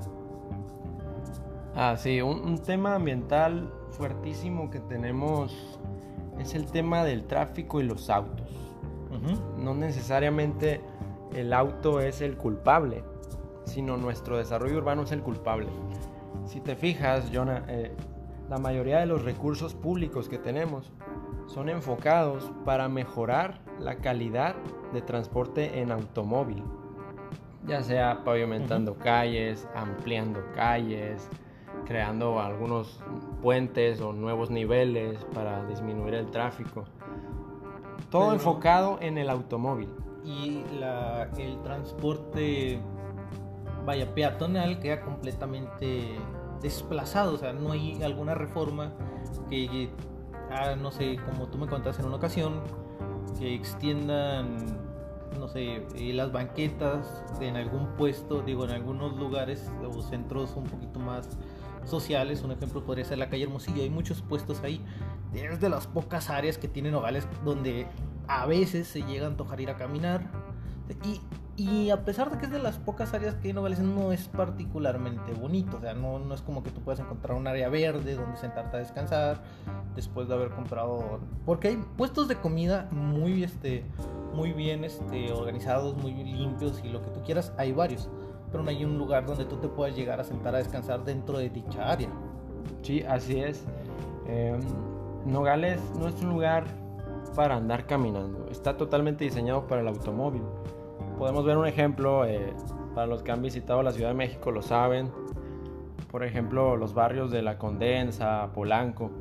Ah, 1.75 1.95
sí, 1.97 2.21
un 2.21 2.57
tema 2.59 2.95
ambiental 2.95 3.71
fuertísimo 3.91 4.69
que 4.69 4.79
tenemos 4.79 5.79
es 6.39 6.55
el 6.55 6.65
tema 6.65 7.03
del 7.03 7.25
tráfico 7.25 7.81
y 7.81 7.83
los 7.83 8.09
autos. 8.09 8.49
No 9.57 9.73
necesariamente 9.73 10.81
el 11.33 11.53
auto 11.53 12.01
es 12.01 12.21
el 12.21 12.35
culpable, 12.35 13.03
sino 13.65 13.95
nuestro 13.95 14.37
desarrollo 14.37 14.77
urbano 14.77 15.03
es 15.03 15.11
el 15.11 15.21
culpable. 15.21 15.67
Si 16.45 16.59
te 16.59 16.75
fijas, 16.75 17.29
Jonah, 17.33 17.63
eh, 17.67 17.95
la 18.49 18.57
mayoría 18.57 18.99
de 18.99 19.05
los 19.05 19.23
recursos 19.23 19.73
públicos 19.73 20.27
que 20.27 20.37
tenemos 20.37 20.91
son 21.47 21.69
enfocados 21.69 22.51
para 22.65 22.89
mejorar 22.89 23.59
la 23.79 23.95
calidad 23.95 24.55
de 24.93 25.01
transporte 25.01 25.79
en 25.79 25.91
automóvil, 25.91 26.63
ya 27.65 27.81
sea 27.81 28.23
pavimentando 28.23 28.95
calles, 28.97 29.67
ampliando 29.75 30.41
calles, 30.55 31.29
creando 31.85 32.39
algunos 32.39 32.99
puentes 33.41 34.01
o 34.01 34.13
nuevos 34.13 34.49
niveles 34.49 35.23
para 35.33 35.65
disminuir 35.65 36.13
el 36.15 36.29
tráfico. 36.31 36.85
Todo 38.09 38.33
enfocado 38.33 38.97
en 39.01 39.17
el 39.17 39.29
automóvil. 39.29 39.89
Y 40.23 40.63
el 41.37 41.61
transporte, 41.63 42.79
vaya, 43.85 44.13
peatonal 44.13 44.79
queda 44.79 45.01
completamente 45.01 46.15
desplazado. 46.61 47.33
O 47.33 47.37
sea, 47.37 47.53
no 47.53 47.71
hay 47.71 48.01
alguna 48.03 48.33
reforma 48.33 48.93
que, 49.49 49.89
ah, 50.49 50.75
no 50.75 50.91
sé, 50.91 51.17
como 51.25 51.47
tú 51.47 51.57
me 51.57 51.67
contaste 51.67 52.01
en 52.01 52.07
una 52.07 52.17
ocasión, 52.17 52.61
que 53.37 53.53
extiendan, 53.53 54.57
no 55.39 55.47
sé, 55.47 55.85
eh, 55.95 56.13
las 56.13 56.31
banquetas 56.31 57.23
en 57.41 57.57
algún 57.57 57.87
puesto, 57.97 58.41
digo, 58.41 58.63
en 58.65 58.71
algunos 58.71 59.17
lugares 59.17 59.71
o 59.85 60.01
centros 60.01 60.55
un 60.55 60.63
poquito 60.65 60.99
más 60.99 61.27
sociales. 61.85 62.41
Un 62.43 62.51
ejemplo 62.51 62.83
podría 62.83 63.05
ser 63.05 63.17
la 63.17 63.29
calle 63.29 63.43
Hermosillo. 63.43 63.81
Hay 63.83 63.89
muchos 63.89 64.21
puestos 64.21 64.61
ahí. 64.63 64.83
Es 65.33 65.59
de 65.59 65.69
las 65.69 65.87
pocas 65.87 66.29
áreas 66.29 66.57
que 66.57 66.67
tienen 66.67 66.93
hogares 66.95 67.27
donde 67.43 67.87
a 68.27 68.45
veces 68.45 68.87
se 68.87 69.01
llega 69.03 69.25
a 69.25 69.29
antojar 69.29 69.61
ir 69.61 69.69
a 69.69 69.77
caminar. 69.77 70.29
Y 71.03 71.19
Y 71.55 71.91
a 71.91 72.03
pesar 72.03 72.31
de 72.31 72.39
que 72.39 72.45
es 72.45 72.51
de 72.51 72.57
las 72.57 72.79
pocas 72.79 73.13
áreas 73.13 73.35
que 73.35 73.49
hay 73.49 73.53
Nogales, 73.53 73.77
no 73.77 74.11
es 74.11 74.27
particularmente 74.27 75.33
bonito. 75.33 75.77
O 75.77 75.81
sea, 75.81 75.93
no, 75.93 76.17
no 76.17 76.33
es 76.33 76.41
como 76.41 76.63
que 76.63 76.71
tú 76.71 76.81
puedas 76.81 76.99
encontrar 76.99 77.37
un 77.37 77.45
área 77.45 77.69
verde 77.69 78.15
donde 78.15 78.37
sentarte 78.37 78.77
a 78.77 78.79
descansar 78.79 79.43
después 79.95 80.27
de 80.27 80.33
haber 80.33 80.49
comprado. 80.49 81.19
Porque 81.45 81.67
hay 81.67 81.77
puestos 81.95 82.27
de 82.27 82.37
comida 82.37 82.89
muy, 82.91 83.43
este, 83.43 83.85
muy 84.33 84.51
bien 84.51 84.83
este, 84.83 85.31
organizados, 85.31 85.95
muy 85.95 86.11
limpios 86.13 86.81
y 86.83 86.89
lo 86.89 87.03
que 87.03 87.11
tú 87.11 87.21
quieras. 87.21 87.53
Hay 87.57 87.71
varios. 87.71 88.09
Pero 88.53 88.63
no 88.63 88.69
hay 88.69 88.85
un 88.85 88.97
lugar 88.97 89.25
donde 89.25 89.43
tú 89.43 89.57
te 89.57 89.67
puedas 89.67 89.97
llegar 89.97 90.21
a 90.21 90.23
sentar 90.23 90.55
a 90.55 90.59
descansar 90.59 91.03
dentro 91.03 91.39
de 91.39 91.49
dicha 91.49 91.91
área. 91.91 92.09
Sí, 92.83 93.03
así 93.03 93.41
es. 93.41 93.65
Em, 94.27 94.61
Nogales 95.25 95.81
no 95.99 96.07
es 96.07 96.21
un 96.21 96.29
lugar 96.29 96.63
para 97.35 97.57
andar 97.57 97.85
caminando. 97.85 98.47
Está 98.49 98.77
totalmente 98.77 99.25
diseñado 99.25 99.67
para 99.67 99.81
el 99.81 99.89
automóvil 99.89 100.43
podemos 101.17 101.45
ver 101.45 101.57
un 101.57 101.67
ejemplo, 101.67 102.25
eh, 102.25 102.53
para 102.95 103.07
los 103.07 103.23
que 103.23 103.31
han 103.31 103.41
visitado 103.41 103.81
la 103.83 103.91
Ciudad 103.91 104.09
de 104.09 104.15
México 104.15 104.51
lo 104.51 104.61
saben, 104.61 105.09
por 106.11 106.23
ejemplo 106.23 106.77
los 106.77 106.93
barrios 106.93 107.31
de 107.31 107.41
La 107.41 107.57
Condensa, 107.57 108.49
Polanco. 108.53 109.11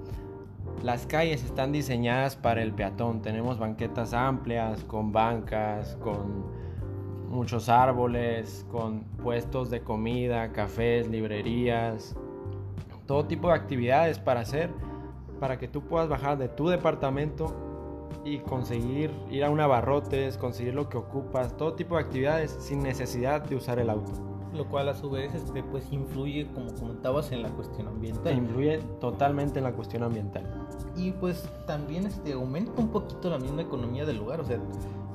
Las 0.82 1.06
calles 1.06 1.44
están 1.44 1.70
diseñadas 1.70 2.34
para 2.34 2.62
el 2.62 2.72
peatón, 2.72 3.22
tenemos 3.22 3.58
banquetas 3.58 4.14
amplias, 4.14 4.82
con 4.84 5.12
bancas, 5.12 5.96
con 6.00 6.44
muchos 7.32 7.68
árboles, 7.68 8.66
con 8.70 9.00
puestos 9.22 9.70
de 9.70 9.80
comida, 9.80 10.52
cafés, 10.52 11.08
librerías, 11.08 12.14
todo 13.06 13.24
tipo 13.26 13.48
de 13.48 13.54
actividades 13.54 14.18
para 14.18 14.40
hacer, 14.40 14.70
para 15.40 15.58
que 15.58 15.66
tú 15.66 15.82
puedas 15.82 16.08
bajar 16.08 16.38
de 16.38 16.48
tu 16.48 16.68
departamento 16.68 17.56
y 18.24 18.38
conseguir 18.38 19.10
ir 19.30 19.44
a 19.44 19.50
un 19.50 19.60
abarrotes, 19.60 20.36
conseguir 20.36 20.74
lo 20.74 20.88
que 20.88 20.98
ocupas, 20.98 21.56
todo 21.56 21.74
tipo 21.74 21.96
de 21.96 22.02
actividades 22.02 22.56
sin 22.60 22.82
necesidad 22.82 23.42
de 23.42 23.56
usar 23.56 23.78
el 23.78 23.90
auto. 23.90 24.31
Lo 24.54 24.66
cual 24.68 24.88
a 24.88 24.94
su 24.94 25.10
vez 25.10 25.34
este, 25.34 25.62
pues 25.62 25.90
influye, 25.92 26.46
como 26.54 26.74
comentabas, 26.74 27.32
en 27.32 27.42
la 27.42 27.48
cuestión 27.50 27.88
ambiental. 27.88 28.36
Influye 28.36 28.78
totalmente 29.00 29.58
en 29.58 29.64
la 29.64 29.72
cuestión 29.72 30.02
ambiental. 30.02 30.44
Y 30.96 31.12
pues 31.12 31.48
también 31.66 32.06
este, 32.06 32.32
aumenta 32.34 32.80
un 32.80 32.88
poquito 32.88 33.30
la 33.30 33.38
misma 33.38 33.62
economía 33.62 34.04
del 34.04 34.18
lugar. 34.18 34.40
O 34.40 34.44
sea, 34.44 34.58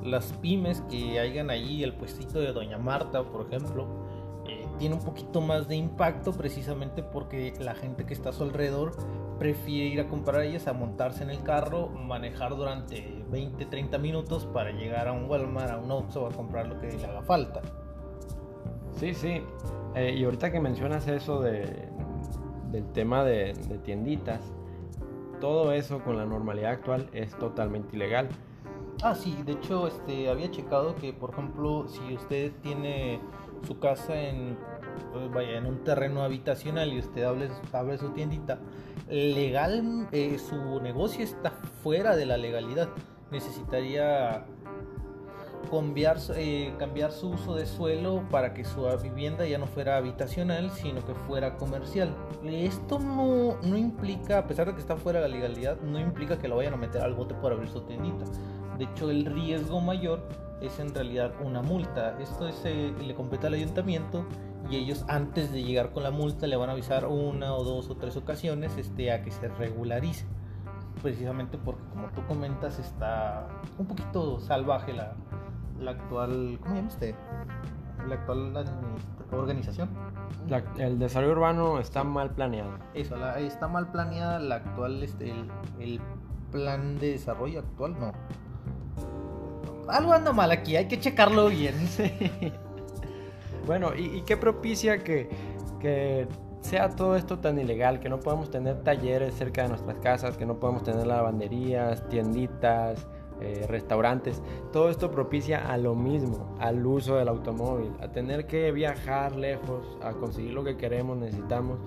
las 0.02 0.32
pymes 0.34 0.80
que 0.90 1.20
hayan 1.20 1.50
allí, 1.50 1.82
el 1.82 1.94
puestito 1.94 2.40
de 2.40 2.52
Doña 2.52 2.78
Marta, 2.78 3.22
por 3.22 3.46
ejemplo, 3.46 3.86
eh, 4.46 4.66
tiene 4.78 4.94
un 4.94 5.02
poquito 5.02 5.40
más 5.40 5.68
de 5.68 5.76
impacto 5.76 6.32
precisamente 6.32 7.02
porque 7.02 7.54
la 7.60 7.74
gente 7.74 8.06
que 8.06 8.14
está 8.14 8.30
a 8.30 8.32
su 8.32 8.44
alrededor 8.44 8.92
prefiere 9.38 9.88
ir 9.88 10.00
a 10.00 10.08
comprar 10.08 10.42
ellas 10.42 10.66
a 10.66 10.72
montarse 10.72 11.22
en 11.22 11.30
el 11.30 11.42
carro, 11.42 11.88
manejar 11.88 12.56
durante 12.56 13.24
20, 13.30 13.66
30 13.66 13.98
minutos 13.98 14.46
para 14.46 14.72
llegar 14.72 15.08
a 15.08 15.12
un 15.12 15.28
Walmart, 15.30 15.70
a 15.70 15.78
un 15.78 15.90
Oxxo 15.90 16.26
a 16.26 16.30
comprar 16.30 16.66
lo 16.66 16.80
que 16.80 16.92
le 16.92 17.04
haga 17.04 17.22
falta. 17.22 17.62
Sí, 18.98 19.14
sí. 19.14 19.42
Eh, 19.94 20.14
y 20.16 20.24
ahorita 20.24 20.50
que 20.50 20.60
mencionas 20.60 21.06
eso 21.06 21.40
de, 21.40 21.88
del 22.72 22.84
tema 22.92 23.24
de, 23.24 23.54
tienditas, 23.84 24.40
todo 25.40 25.72
eso 25.72 26.00
con 26.02 26.16
la 26.16 26.26
normalidad 26.26 26.72
actual 26.72 27.08
es 27.12 27.36
totalmente 27.38 27.96
ilegal. 27.96 28.28
Ah, 29.02 29.14
sí, 29.14 29.38
de 29.46 29.52
hecho, 29.52 29.86
este, 29.86 30.28
había 30.28 30.50
checado 30.50 30.96
que, 30.96 31.12
por 31.12 31.30
ejemplo, 31.30 31.86
si 31.86 32.14
usted 32.14 32.52
tiene 32.60 33.20
su 33.66 33.78
casa 33.78 34.20
en, 34.20 34.58
pues, 35.12 35.30
vaya, 35.32 35.58
en 35.58 35.66
un 35.66 35.84
terreno 35.84 36.22
habitacional 36.22 36.92
y 36.92 36.98
usted 36.98 37.22
abre, 37.22 37.48
abre 37.72 37.98
su 37.98 38.10
tiendita, 38.10 38.58
legal, 39.08 40.08
eh, 40.10 40.38
su 40.38 40.80
negocio 40.80 41.24
está 41.24 41.52
fuera 41.82 42.16
de 42.16 42.26
la 42.26 42.36
legalidad. 42.36 42.88
Necesitaría 43.30 44.46
cambiar, 45.70 46.18
eh, 46.36 46.74
cambiar 46.78 47.12
su 47.12 47.30
uso 47.30 47.54
de 47.54 47.66
suelo 47.66 48.24
para 48.30 48.54
que 48.54 48.64
su 48.64 48.86
vivienda 49.02 49.46
ya 49.46 49.58
no 49.58 49.66
fuera 49.66 49.96
habitacional, 49.96 50.70
sino 50.70 51.04
que 51.04 51.14
fuera 51.14 51.56
comercial. 51.56 52.14
Esto 52.44 52.98
no, 52.98 53.58
no 53.62 53.76
implica, 53.76 54.38
a 54.38 54.46
pesar 54.46 54.66
de 54.68 54.74
que 54.74 54.80
está 54.80 54.96
fuera 54.96 55.20
de 55.20 55.28
la 55.28 55.34
legalidad, 55.36 55.80
no 55.80 56.00
implica 56.00 56.38
que 56.38 56.48
lo 56.48 56.56
vayan 56.56 56.74
a 56.74 56.76
meter 56.76 57.02
al 57.02 57.14
bote 57.14 57.34
por 57.34 57.52
abrir 57.52 57.68
su 57.68 57.82
tiendita. 57.82 58.24
De 58.78 58.84
hecho, 58.84 59.10
el 59.10 59.24
riesgo 59.24 59.80
mayor 59.80 60.22
es 60.60 60.78
en 60.78 60.94
realidad 60.94 61.32
una 61.44 61.62
multa. 61.62 62.16
Esto 62.20 62.48
es, 62.48 62.60
eh, 62.64 62.92
le 63.04 63.14
compete 63.14 63.46
al 63.46 63.54
ayuntamiento 63.54 64.24
y 64.70 64.76
ellos 64.76 65.04
antes 65.08 65.52
de 65.52 65.62
llegar 65.62 65.92
con 65.92 66.02
la 66.02 66.10
multa 66.10 66.46
le 66.46 66.56
van 66.56 66.68
a 66.68 66.72
avisar 66.72 67.06
una 67.06 67.54
o 67.54 67.64
dos 67.64 67.90
o 67.90 67.96
tres 67.96 68.16
ocasiones 68.16 68.76
este, 68.76 69.12
a 69.12 69.22
que 69.22 69.30
se 69.30 69.48
regularice. 69.48 70.26
Precisamente 71.02 71.58
porque 71.58 71.82
como 71.92 72.08
tú 72.08 72.26
comentas 72.26 72.78
está 72.78 73.46
un 73.78 73.86
poquito 73.86 74.40
salvaje 74.40 74.92
la, 74.92 75.14
la 75.80 75.92
actual, 75.92 76.58
¿cómo 76.62 76.74
llama 76.74 76.88
usted? 76.88 77.14
La 78.06 78.14
actual 78.14 78.64
organización. 79.32 79.88
el 80.78 80.98
desarrollo 80.98 81.32
urbano 81.32 81.78
está 81.78 82.04
mal 82.04 82.30
planeado. 82.30 82.78
Eso, 82.94 83.16
está 83.36 83.68
mal 83.68 83.90
planeada 83.90 84.38
la 84.38 84.56
actual, 84.56 85.02
este, 85.02 85.30
el, 85.30 85.50
el 85.80 86.00
plan 86.50 86.98
de 86.98 87.12
desarrollo 87.12 87.60
actual, 87.60 87.98
no. 87.98 88.12
Algo 89.88 90.12
anda 90.12 90.32
mal 90.32 90.50
aquí, 90.50 90.76
hay 90.76 90.86
que 90.88 90.98
checarlo 90.98 91.48
bien. 91.48 91.74
Bueno, 93.68 93.90
¿y, 93.94 94.22
qué 94.22 94.38
propicia 94.38 95.04
que, 95.04 95.28
sea 96.62 96.88
todo 96.88 97.16
esto 97.16 97.38
tan 97.38 97.58
ilegal? 97.58 98.00
Que 98.00 98.08
no 98.08 98.18
podamos 98.18 98.50
tener 98.50 98.82
talleres 98.82 99.34
cerca 99.34 99.64
de 99.64 99.68
nuestras 99.68 99.98
casas, 99.98 100.38
que 100.38 100.46
no 100.46 100.58
podemos 100.58 100.84
tener 100.84 101.06
lavanderías, 101.06 102.08
tienditas, 102.08 103.06
eh, 103.40 103.66
restaurantes. 103.68 104.42
Todo 104.72 104.90
esto 104.90 105.10
propicia 105.10 105.70
a 105.70 105.76
lo 105.76 105.94
mismo, 105.94 106.56
al 106.58 106.84
uso 106.86 107.16
del 107.16 107.28
automóvil, 107.28 107.92
a 108.00 108.08
tener 108.08 108.46
que 108.46 108.72
viajar 108.72 109.36
lejos, 109.36 109.98
a 110.02 110.12
conseguir 110.12 110.52
lo 110.52 110.64
que 110.64 110.76
queremos, 110.76 111.16
necesitamos. 111.16 111.78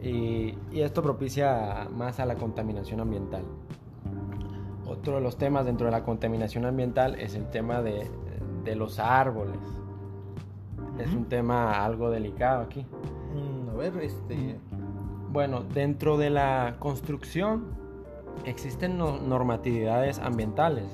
Y, 0.00 0.56
esto 0.72 1.02
propicia 1.02 1.88
más 1.92 2.20
a 2.20 2.26
la 2.26 2.36
contaminación 2.36 3.00
ambiental. 3.00 3.42
Otro 4.86 5.16
de 5.16 5.20
los 5.20 5.36
temas 5.36 5.66
dentro 5.66 5.86
de 5.86 5.92
la 5.92 6.04
contaminación 6.04 6.64
ambiental 6.64 7.16
es 7.16 7.34
el 7.34 7.50
tema 7.50 7.82
de 7.82 8.08
los 8.74 8.98
árboles 8.98 9.58
es 10.98 11.14
un 11.14 11.26
tema 11.26 11.84
algo 11.84 12.10
delicado 12.10 12.62
aquí. 12.62 12.84
Mm, 13.34 13.70
a 13.70 13.72
ver, 13.74 13.96
este... 13.98 14.58
Bueno, 15.30 15.62
dentro 15.62 16.16
de 16.16 16.30
la 16.30 16.76
construcción 16.78 17.66
existen 18.44 18.98
normatividades 18.98 20.18
ambientales. 20.18 20.86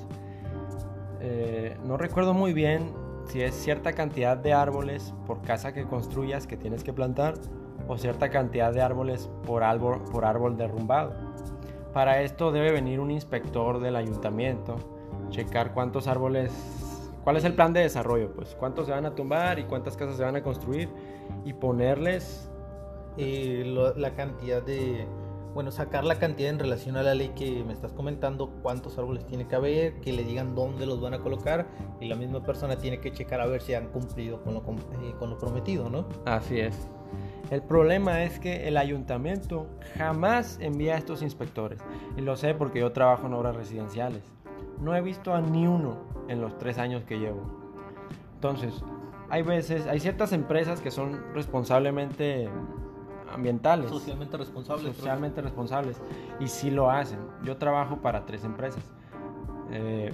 Eh, 1.21 1.77
no 1.83 1.97
recuerdo 1.97 2.33
muy 2.33 2.53
bien 2.53 2.93
si 3.27 3.41
es 3.41 3.55
cierta 3.55 3.93
cantidad 3.93 4.37
de 4.37 4.53
árboles 4.53 5.13
por 5.25 5.41
casa 5.41 5.73
que 5.73 5.85
construyas 5.85 6.45
que 6.47 6.57
tienes 6.57 6.83
que 6.83 6.93
plantar 6.93 7.35
o 7.87 7.97
cierta 7.97 8.29
cantidad 8.29 8.73
de 8.73 8.81
árboles 8.81 9.29
por 9.45 9.63
árbol, 9.63 10.03
por 10.11 10.25
árbol 10.25 10.57
derrumbado. 10.57 11.13
Para 11.93 12.21
esto 12.21 12.51
debe 12.51 12.71
venir 12.71 12.99
un 12.99 13.11
inspector 13.11 13.79
del 13.79 13.95
ayuntamiento, 13.95 14.75
checar 15.29 15.73
cuántos 15.73 16.07
árboles 16.07 16.51
¿Cuál 17.25 17.37
es 17.37 17.43
el 17.43 17.55
plan 17.55 17.73
de 17.73 17.79
desarrollo? 17.79 18.31
Pues 18.33 18.53
cuántos 18.53 18.85
se 18.85 18.91
van 18.91 19.07
a 19.07 19.15
tumbar 19.15 19.57
y 19.57 19.63
cuántas 19.63 19.97
casas 19.97 20.15
se 20.15 20.23
van 20.23 20.35
a 20.35 20.43
construir 20.43 20.89
y 21.43 21.53
ponerles 21.53 22.51
eh, 23.17 23.63
la 23.95 24.11
cantidad 24.11 24.61
de, 24.61 25.07
bueno, 25.55 25.71
sacar 25.71 26.03
la 26.03 26.19
cantidad 26.19 26.49
en 26.49 26.59
relación 26.59 26.97
a 26.97 27.01
la 27.01 27.15
ley 27.15 27.29
que 27.29 27.63
me 27.63 27.71
estás 27.71 27.93
comentando, 27.93 28.49
cuántos 28.61 28.97
árboles 28.97 29.25
tiene 29.25 29.47
que 29.47 29.55
haber, 29.55 30.01
que 30.01 30.11
le 30.11 30.25
digan 30.25 30.53
dónde 30.53 30.85
los 30.85 30.99
van 30.99 31.13
a 31.13 31.19
colocar 31.19 31.67
y 32.01 32.09
la 32.09 32.17
misma 32.17 32.43
persona 32.43 32.77
tiene 32.77 32.99
que 32.99 33.13
checar 33.13 33.39
a 33.39 33.45
ver 33.45 33.61
si 33.61 33.73
han 33.73 33.87
cumplido 33.87 34.43
con 34.43 34.53
lo, 34.53 34.59
eh, 34.59 35.15
con 35.17 35.29
lo 35.29 35.37
prometido, 35.39 35.89
¿no? 35.89 36.09
Así 36.25 36.59
es. 36.59 36.89
El 37.51 37.61
problema 37.61 38.23
es 38.23 38.37
que 38.37 38.67
el 38.67 38.75
ayuntamiento 38.75 39.67
jamás 39.97 40.57
envía 40.59 40.95
a 40.95 40.97
estos 40.97 41.21
inspectores. 41.21 41.79
Y 42.17 42.21
lo 42.21 42.35
sé 42.35 42.53
porque 42.53 42.81
yo 42.81 42.91
trabajo 42.91 43.27
en 43.27 43.33
obras 43.33 43.55
residenciales. 43.55 44.23
No 44.81 44.93
he 44.93 44.99
visto 44.99 45.33
a 45.33 45.39
ni 45.39 45.67
uno 45.67 45.95
en 46.27 46.41
los 46.41 46.57
tres 46.57 46.77
años 46.79 47.05
que 47.05 47.17
llevo. 47.17 47.41
Entonces, 48.33 48.83
hay 49.29 49.41
veces, 49.41 49.87
hay 49.87 50.01
ciertas 50.01 50.33
empresas 50.33 50.81
que 50.81 50.91
son 50.91 51.33
responsablemente 51.33 52.49
ambientales. 53.35 53.89
Socialmente 53.89 54.37
responsables. 54.37 54.95
Socialmente 54.95 55.41
responsables. 55.41 56.01
Y 56.39 56.47
sí 56.47 56.71
lo 56.71 56.89
hacen. 56.89 57.19
Yo 57.43 57.57
trabajo 57.57 57.97
para 57.97 58.25
tres 58.25 58.43
empresas. 58.43 58.83
Eh, 59.71 60.11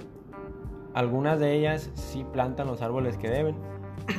algunas 0.94 1.40
de 1.40 1.54
ellas 1.54 1.90
sí 1.94 2.24
plantan 2.32 2.66
los 2.66 2.82
árboles 2.82 3.16
que 3.16 3.30
deben, 3.30 3.56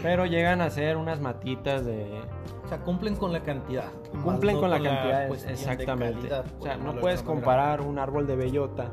pero 0.01 0.25
llegan 0.25 0.61
a 0.61 0.69
ser 0.69 0.97
unas 0.97 1.21
matitas 1.21 1.85
de... 1.85 2.21
O 2.63 2.67
sea, 2.67 2.79
cumplen 2.79 3.15
con 3.15 3.31
la 3.31 3.43
cantidad. 3.43 3.91
Cumplen 4.23 4.59
con 4.59 4.69
la 4.69 4.81
cantidad, 4.81 5.29
exactamente. 5.49 6.29
o 6.59 6.63
sea, 6.63 6.77
no 6.77 6.95
puedes 6.95 7.21
comparar 7.21 7.81
un 7.81 7.99
árbol 7.99 8.25
de 8.25 8.35
bellota 8.35 8.91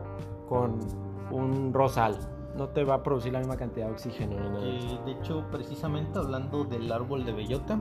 con 0.49 0.79
un 1.31 1.73
rosal 1.73 2.18
no 2.57 2.68
te 2.68 2.85
va 2.85 2.94
a 2.96 3.03
producir 3.03 3.33
la 3.33 3.38
misma 3.38 3.57
cantidad 3.57 3.87
de 3.87 3.92
oxígeno. 3.92 4.37
de 4.61 5.12
hecho, 5.12 5.44
precisamente 5.51 6.18
hablando 6.18 6.64
del 6.64 6.90
árbol 6.90 7.25
de 7.25 7.33
bellota, 7.33 7.81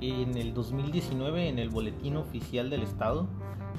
en 0.00 0.36
el 0.36 0.54
2019 0.54 1.48
en 1.48 1.58
el 1.58 1.70
boletín 1.70 2.16
oficial 2.16 2.70
del 2.70 2.82
estado 2.82 3.28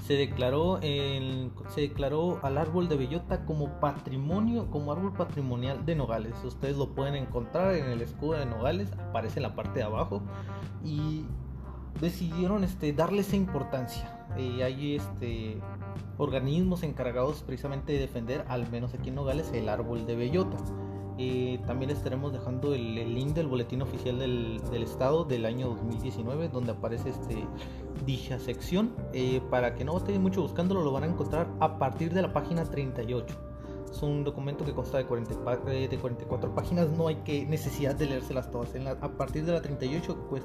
se 0.06 0.14
declaró, 0.14 0.80
se 0.82 1.82
declaró 1.82 2.40
al 2.44 2.58
árbol 2.58 2.88
de 2.88 2.98
bellota 2.98 3.46
como 3.46 3.80
patrimonio, 3.80 4.70
como 4.70 4.92
árbol 4.92 5.14
patrimonial 5.14 5.86
de 5.86 5.96
Nogales. 5.96 6.36
Ustedes 6.44 6.78
lo 6.78 6.90
pueden 6.90 7.16
encontrar 7.16 7.76
en 7.76 7.86
el 7.86 8.02
escudo 8.02 8.34
de 8.34 8.46
Nogales, 8.46 8.92
aparece 8.94 9.40
en 9.40 9.44
la 9.44 9.56
parte 9.56 9.80
de 9.80 9.86
abajo 9.86 10.22
y 10.84 11.26
decidieron 12.00 12.64
este, 12.64 12.94
darle 12.94 13.22
esa 13.22 13.36
importancia. 13.36 14.14
Eh, 14.38 14.64
hay 14.64 14.96
este, 14.96 15.60
organismos 16.18 16.84
encargados 16.84 17.44
precisamente 17.44 17.94
de 17.94 18.00
defender, 18.00 18.46
al 18.50 18.70
menos 18.70 18.94
aquí 18.94 19.10
en 19.10 19.16
Nogales, 19.16 19.52
el 19.54 19.70
árbol 19.70 20.06
de 20.06 20.16
bellota. 20.16 20.58
Eh, 21.20 21.60
también 21.66 21.90
estaremos 21.90 22.32
dejando 22.32 22.76
el, 22.76 22.94
link 23.14 23.34
del 23.34 23.48
boletín 23.48 23.82
oficial 23.82 24.20
del, 24.20 24.62
estado 24.72 25.24
del 25.24 25.46
año 25.46 25.68
2019 25.70 26.50
donde 26.50 26.74
aparece 26.74 27.10
este, 27.10 27.44
dicha 28.06 28.40
sección. 28.40 28.92
Eh, 29.14 29.42
para 29.50 29.74
que 29.74 29.84
no 29.84 29.98
estén 29.98 30.22
mucho 30.22 30.42
buscándolo, 30.42 30.84
lo 30.84 30.92
van 30.92 31.04
a 31.04 31.08
encontrar 31.08 31.48
a 31.60 31.80
partir 31.80 32.14
de 32.14 32.22
la 32.22 32.34
página 32.34 32.64
38. 32.64 33.36
Es 33.92 34.04
un 34.04 34.24
documento 34.24 34.64
que 34.64 34.74
consta 34.74 34.98
de, 34.98 35.06
40, 35.06 35.34
eh, 35.72 35.88
de 35.88 35.98
44 35.98 36.54
páginas, 36.54 36.90
no 36.90 37.08
hay 37.08 37.16
que 37.16 37.46
necesidad 37.46 37.96
de 37.96 38.06
leérselas 38.06 38.52
todas. 38.52 38.70
a 38.76 39.12
partir 39.14 39.46
de 39.46 39.54
la 39.54 39.62
38 39.62 40.28
pues, 40.30 40.44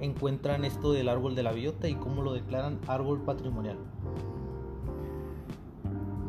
encuentran 0.00 0.64
esto 0.64 0.92
del 0.92 1.08
árbol 1.08 1.34
de 1.34 1.44
la 1.44 1.52
biota 1.52 1.88
y 1.88 1.94
cómo 1.94 2.22
lo 2.22 2.34
declaran 2.34 2.78
árbol 2.88 3.22
patrimonial. 3.22 3.78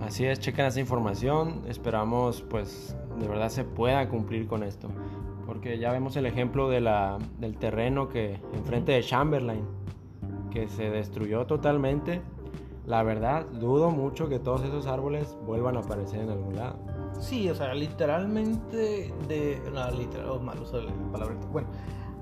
Así 0.01 0.23
es, 0.23 0.39
chequen 0.39 0.65
esa 0.65 0.79
información. 0.79 1.63
Esperamos 1.67 2.43
pues 2.43 2.95
de 3.19 3.28
verdad 3.28 3.49
se 3.49 3.63
pueda 3.63 4.08
cumplir 4.10 4.47
con 4.47 4.63
esto. 4.63 4.89
Porque 5.45 5.78
ya 5.78 5.91
vemos 5.91 6.15
el 6.15 6.25
ejemplo 6.25 6.69
de 6.69 6.82
la, 6.82 7.17
del 7.39 7.58
terreno 7.58 8.08
que 8.08 8.41
enfrente 8.54 8.93
de 8.93 9.04
Chamberlain, 9.04 9.65
que 10.49 10.67
se 10.67 10.89
destruyó 10.89 11.45
totalmente. 11.45 12.21
La 12.86 13.04
verdad, 13.04 13.45
dudo 13.45 13.91
mucho 13.91 14.30
que 14.30 14.39
todos 14.39 14.63
esos 14.63 14.88
árboles 14.88 15.38
vuelvan 15.45 15.78
a 15.78 15.80
aparecer 15.80 16.21
en 16.21 16.30
algún 16.30 16.56
lado. 16.56 16.78
Sí, 17.19 17.49
o 17.49 17.56
sea, 17.56 17.73
literalmente 17.73 19.13
de... 19.28 19.62
No, 19.73 19.89
literal, 19.91 20.30
oh, 20.30 20.39
malo 20.39 20.63
palabra. 21.12 21.36
Bueno, 21.51 21.67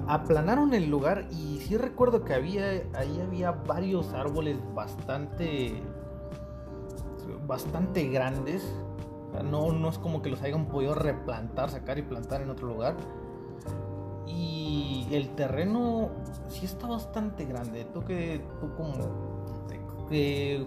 aplanaron 0.07 0.73
el 0.73 0.89
lugar 0.89 1.27
y 1.31 1.59
sí 1.59 1.77
recuerdo 1.77 2.23
que 2.23 2.33
había 2.33 2.83
ahí 2.93 3.21
había 3.25 3.51
varios 3.51 4.13
árboles 4.13 4.57
bastante 4.73 5.81
bastante 7.47 8.07
grandes 8.07 8.63
no, 9.41 9.71
no 9.71 9.89
es 9.89 9.97
como 9.97 10.21
que 10.21 10.29
los 10.29 10.41
hayan 10.41 10.67
podido 10.67 10.93
replantar, 10.93 11.69
sacar 11.69 11.97
y 11.97 12.03
plantar 12.03 12.41
en 12.41 12.49
otro 12.49 12.67
lugar. 12.67 12.95
Y 14.27 15.07
el 15.11 15.29
terreno 15.35 16.09
sí 16.49 16.65
está 16.65 16.87
bastante 16.87 17.45
grande. 17.45 17.85
Tú 17.85 18.03
que 18.03 18.41
tú 18.59 18.75
como 18.75 18.93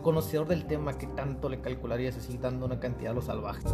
conocedor 0.02 0.48
del 0.48 0.66
tema, 0.66 0.94
¿qué 0.94 1.06
tanto 1.06 1.48
le 1.48 1.60
calcularías 1.60 2.16
así 2.16 2.36
dando 2.38 2.66
una 2.66 2.80
cantidad 2.80 3.12
a 3.12 3.14
los 3.14 3.26
salvajes? 3.26 3.72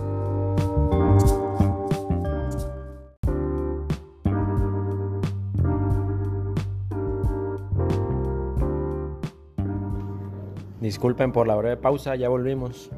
Disculpen 10.80 11.32
por 11.32 11.46
la 11.46 11.54
breve 11.54 11.76
pausa, 11.76 12.16
ya 12.16 12.28
volvimos. 12.28 12.90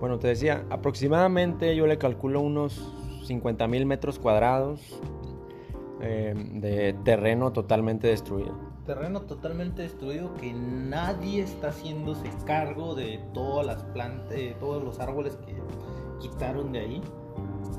Bueno, 0.00 0.18
te 0.18 0.28
decía, 0.28 0.64
aproximadamente 0.70 1.74
yo 1.74 1.86
le 1.86 1.98
calculo 1.98 2.40
unos 2.40 2.92
50 3.24 3.66
mil 3.66 3.84
metros 3.84 4.18
cuadrados 4.18 4.80
eh, 6.00 6.34
de 6.36 6.94
terreno 7.04 7.52
totalmente 7.52 8.06
destruido. 8.06 8.54
Terreno 8.86 9.22
totalmente 9.22 9.82
destruido 9.82 10.34
que 10.34 10.52
nadie 10.52 11.42
está 11.42 11.68
haciéndose 11.68 12.30
cargo 12.46 12.94
de 12.94 13.20
todas 13.34 13.66
las 13.66 13.82
plantas, 13.82 14.30
de 14.30 14.56
todos 14.60 14.82
los 14.82 15.00
árboles 15.00 15.36
que 15.44 15.56
quitaron 16.20 16.72
de 16.72 16.78
ahí. 16.78 17.02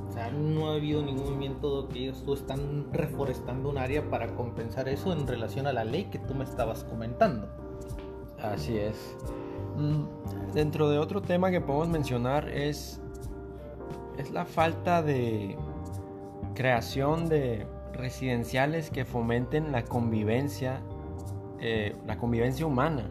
O 0.10 0.12
sea, 0.12 0.30
no 0.32 0.70
ha 0.70 0.76
habido 0.76 1.02
ningún 1.02 1.26
movimiento 1.26 1.88
que 1.88 2.00
ellos 2.00 2.24
están 2.38 2.92
reforestando 2.92 3.70
un 3.70 3.78
área 3.78 4.10
para 4.10 4.36
compensar 4.36 4.90
eso 4.90 5.14
en 5.14 5.26
relación 5.26 5.66
a 5.68 5.74
la 5.74 5.86
ley 5.86 6.06
que 6.06 6.20
tú 6.20 6.36
me 6.36 6.44
estabas 6.44 6.84
comentando. 6.84 7.48
Así 8.42 8.78
es. 8.78 9.16
Mm, 9.80 10.54
dentro 10.54 10.90
de 10.90 10.98
otro 10.98 11.22
tema 11.22 11.52
que 11.52 11.62
podemos 11.62 11.88
mencionar 11.88 12.50
es, 12.50 13.00
es 14.18 14.32
la 14.32 14.46
falta 14.46 15.02
de 15.02 15.56
creación 16.54 17.30
de 17.30 17.66
residenciales 17.94 18.90
que 18.90 19.06
fomenten 19.06 19.72
la 19.72 19.86
convivencia, 19.86 20.82
eh, 21.60 21.96
la 22.06 22.18
convivencia 22.18 22.66
humana. 22.66 23.10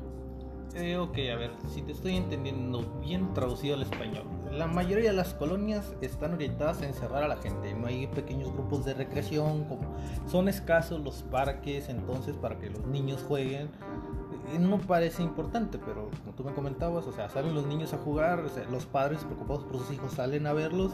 Eh, 0.74 0.98
ok, 0.98 1.16
a 1.32 1.36
ver, 1.36 1.50
si 1.68 1.80
te 1.80 1.92
estoy 1.92 2.16
entendiendo 2.16 3.00
bien 3.00 3.32
traducido 3.32 3.74
al 3.74 3.82
español. 3.82 4.24
La 4.52 4.66
mayoría 4.66 5.10
de 5.10 5.16
las 5.16 5.32
colonias 5.32 5.94
están 6.02 6.34
orientadas 6.34 6.82
a 6.82 6.86
encerrar 6.86 7.22
a 7.22 7.28
la 7.28 7.36
gente. 7.38 7.74
No 7.74 7.86
hay 7.86 8.06
pequeños 8.06 8.52
grupos 8.52 8.84
de 8.84 8.92
recreación, 8.92 9.64
como 9.64 9.96
son 10.26 10.48
escasos 10.48 11.00
los 11.00 11.22
parques, 11.22 11.88
entonces 11.88 12.36
para 12.36 12.58
que 12.58 12.68
los 12.68 12.86
niños 12.86 13.24
jueguen 13.26 13.70
no 14.58 14.78
parece 14.78 15.22
importante, 15.22 15.78
pero 15.78 16.10
como 16.20 16.32
tú 16.36 16.44
me 16.44 16.52
comentabas, 16.52 17.06
o 17.06 17.12
sea, 17.12 17.28
salen 17.28 17.54
los 17.54 17.66
niños 17.66 17.92
a 17.92 17.98
jugar, 17.98 18.44
los 18.70 18.86
padres 18.86 19.24
preocupados 19.24 19.64
por 19.64 19.78
sus 19.78 19.92
hijos 19.92 20.12
salen 20.12 20.46
a 20.46 20.52
verlos 20.52 20.92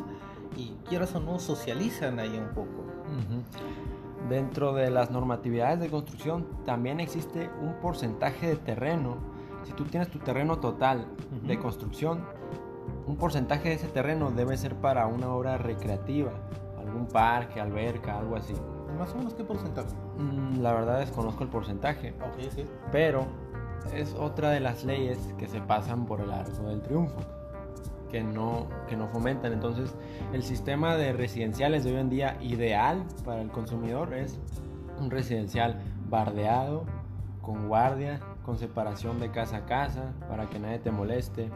y 0.57 0.71
quieras 0.89 1.15
o 1.15 1.21
no, 1.21 1.39
socializan 1.39 2.19
ahí 2.19 2.37
un 2.37 2.55
poco. 2.55 2.85
Dentro 4.29 4.73
de 4.73 4.91
las 4.91 5.11
normatividades 5.11 5.81
de 5.81 5.91
construcción 5.91 6.47
también 6.65 7.01
existe 7.01 7.51
un 7.61 7.75
porcentaje 7.75 8.49
de 8.49 8.57
terreno. 8.57 9.19
Si 9.65 9.73
tú 9.73 9.85
tienes 9.85 10.09
tu 10.09 10.19
terreno 10.19 10.59
total 10.59 11.07
de 11.43 11.59
construcción, 11.59 12.25
un 13.07 13.17
porcentaje 13.17 13.69
de 13.69 13.75
ese 13.75 13.89
terreno 13.89 14.31
debe 14.31 14.57
ser 14.57 14.75
para 14.77 15.07
una 15.07 15.29
obra 15.29 15.59
recreativa, 15.59 16.33
algún 16.79 17.07
parque, 17.07 17.61
alberca, 17.61 18.19
algo 18.19 18.37
así. 18.37 18.55
¿Más 18.99 19.13
o 19.13 19.19
menos 19.19 19.35
qué 19.35 19.45
porcentaje? 19.45 19.95
Mm, 20.19 20.61
la 20.61 20.73
verdad 20.73 21.01
desconozco 21.01 21.43
el 21.43 21.51
porcentaje. 21.51 22.15
Pero 22.93 23.27
es 23.93 24.15
otra 24.15 24.51
de 24.51 24.61
las 24.61 24.85
leyes 24.85 25.19
que 25.39 25.47
se 25.47 25.61
pasan 25.61 26.07
por 26.07 26.21
el 26.21 26.31
arco 26.31 26.69
del 26.69 26.81
triunfo, 26.83 27.21
que 28.11 28.23
no, 28.23 28.69
que 28.89 28.97
no 28.97 29.09
fomentan. 29.09 29.53
Entonces, 29.53 29.95
el 30.33 30.43
sistema 30.43 30.97
de 30.97 31.13
residenciales 31.13 31.85
de 31.85 31.93
hoy 31.93 32.01
en 32.01 32.11
día 32.11 32.37
ideal 32.41 33.05
para 33.25 33.43
el 33.43 33.51
consumidor 33.51 34.15
es 34.15 34.39
un 34.99 35.11
residencial 35.11 35.81
bardeado, 36.09 36.85
con 37.43 37.69
guardia, 37.69 38.21
con 38.45 38.59
separación 38.59 39.21
de 39.21 39.31
casa 39.31 39.59
a 39.59 39.67
casa, 39.67 40.13
para 40.29 40.47
que 40.47 40.59
nadie 40.59 40.79
te 40.79 40.91
moleste. 40.91 41.51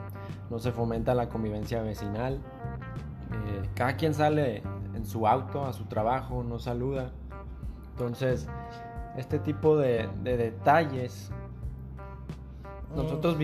No 0.50 0.58
se 0.58 0.72
fomenta 0.72 1.14
la 1.14 1.28
convivencia 1.28 1.82
vecinal. 1.82 2.40
Eh, 3.32 3.68
cada 3.74 3.96
quien 3.96 4.14
sale 4.14 4.62
en 4.94 5.06
su 5.06 5.26
auto 5.26 5.64
a 5.64 5.72
su 5.72 5.84
trabajo, 5.84 6.42
no 6.42 6.58
saluda. 6.58 7.12
Entonces, 7.92 8.48
este 9.16 9.38
tipo 9.38 9.76
de, 9.76 10.08
de 10.22 10.36
detalles 10.36 11.32
nosotros 13.02 13.36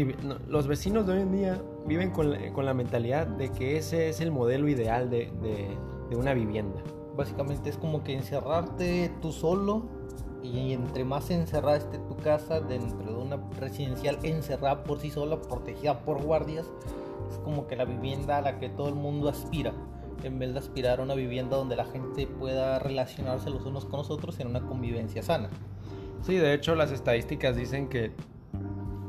los 0.48 0.66
vecinos 0.66 1.06
de 1.06 1.12
hoy 1.12 1.20
en 1.20 1.32
día 1.32 1.62
viven 1.86 2.10
con 2.10 2.30
la, 2.30 2.52
con 2.52 2.64
la, 2.64 2.74
mentalidad 2.74 3.26
de 3.26 3.50
que 3.50 3.76
ese 3.76 4.08
es 4.08 4.20
el 4.20 4.30
modelo 4.30 4.68
ideal 4.68 5.10
de, 5.10 5.30
de, 5.42 6.16
una 6.16 6.34
vivienda. 6.34 6.80
Básicamente 7.16 7.70
es 7.70 7.76
como 7.76 8.04
que 8.04 8.14
encerrarte 8.14 9.10
tú 9.20 9.32
solo 9.32 9.82
y 10.42 10.72
entre 10.72 11.04
más 11.04 11.30
encerrada 11.30 11.76
esté 11.76 11.98
tu 11.98 12.16
casa 12.16 12.60
dentro 12.60 13.12
de 13.12 13.18
una 13.20 13.38
residencial 13.58 14.18
encerrada 14.22 14.84
por 14.84 15.00
sí 15.00 15.10
sola, 15.10 15.40
protegida 15.40 16.04
por 16.04 16.22
guardias, 16.22 16.70
es 17.30 17.38
como 17.38 17.66
que 17.66 17.74
la 17.74 17.84
vivienda 17.84 18.38
a 18.38 18.42
la 18.42 18.58
que 18.58 18.68
todo 18.68 18.88
el 18.88 18.94
mundo 18.94 19.28
aspira, 19.28 19.72
en 20.22 20.38
vez 20.38 20.52
de 20.52 20.58
aspirar 20.60 21.00
a 21.00 21.02
una 21.02 21.14
vivienda 21.14 21.56
donde 21.56 21.74
la 21.74 21.84
gente 21.84 22.26
pueda 22.26 22.78
relacionarse 22.78 23.50
los 23.50 23.64
unos 23.64 23.86
con 23.86 23.98
los 23.98 24.10
otros 24.10 24.38
en 24.38 24.48
una 24.48 24.60
convivencia 24.60 25.22
sana. 25.22 25.50
Sí, 26.22 26.36
de 26.36 26.54
hecho 26.54 26.74
las 26.74 26.92
estadísticas 26.92 27.56
dicen 27.56 27.88
que 27.88 28.12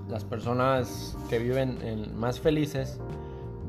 las 0.10 0.24
personas 0.24 1.18
que 1.30 1.40
viven 1.40 1.80
en, 1.82 2.18
más 2.18 2.40
felices 2.40 3.00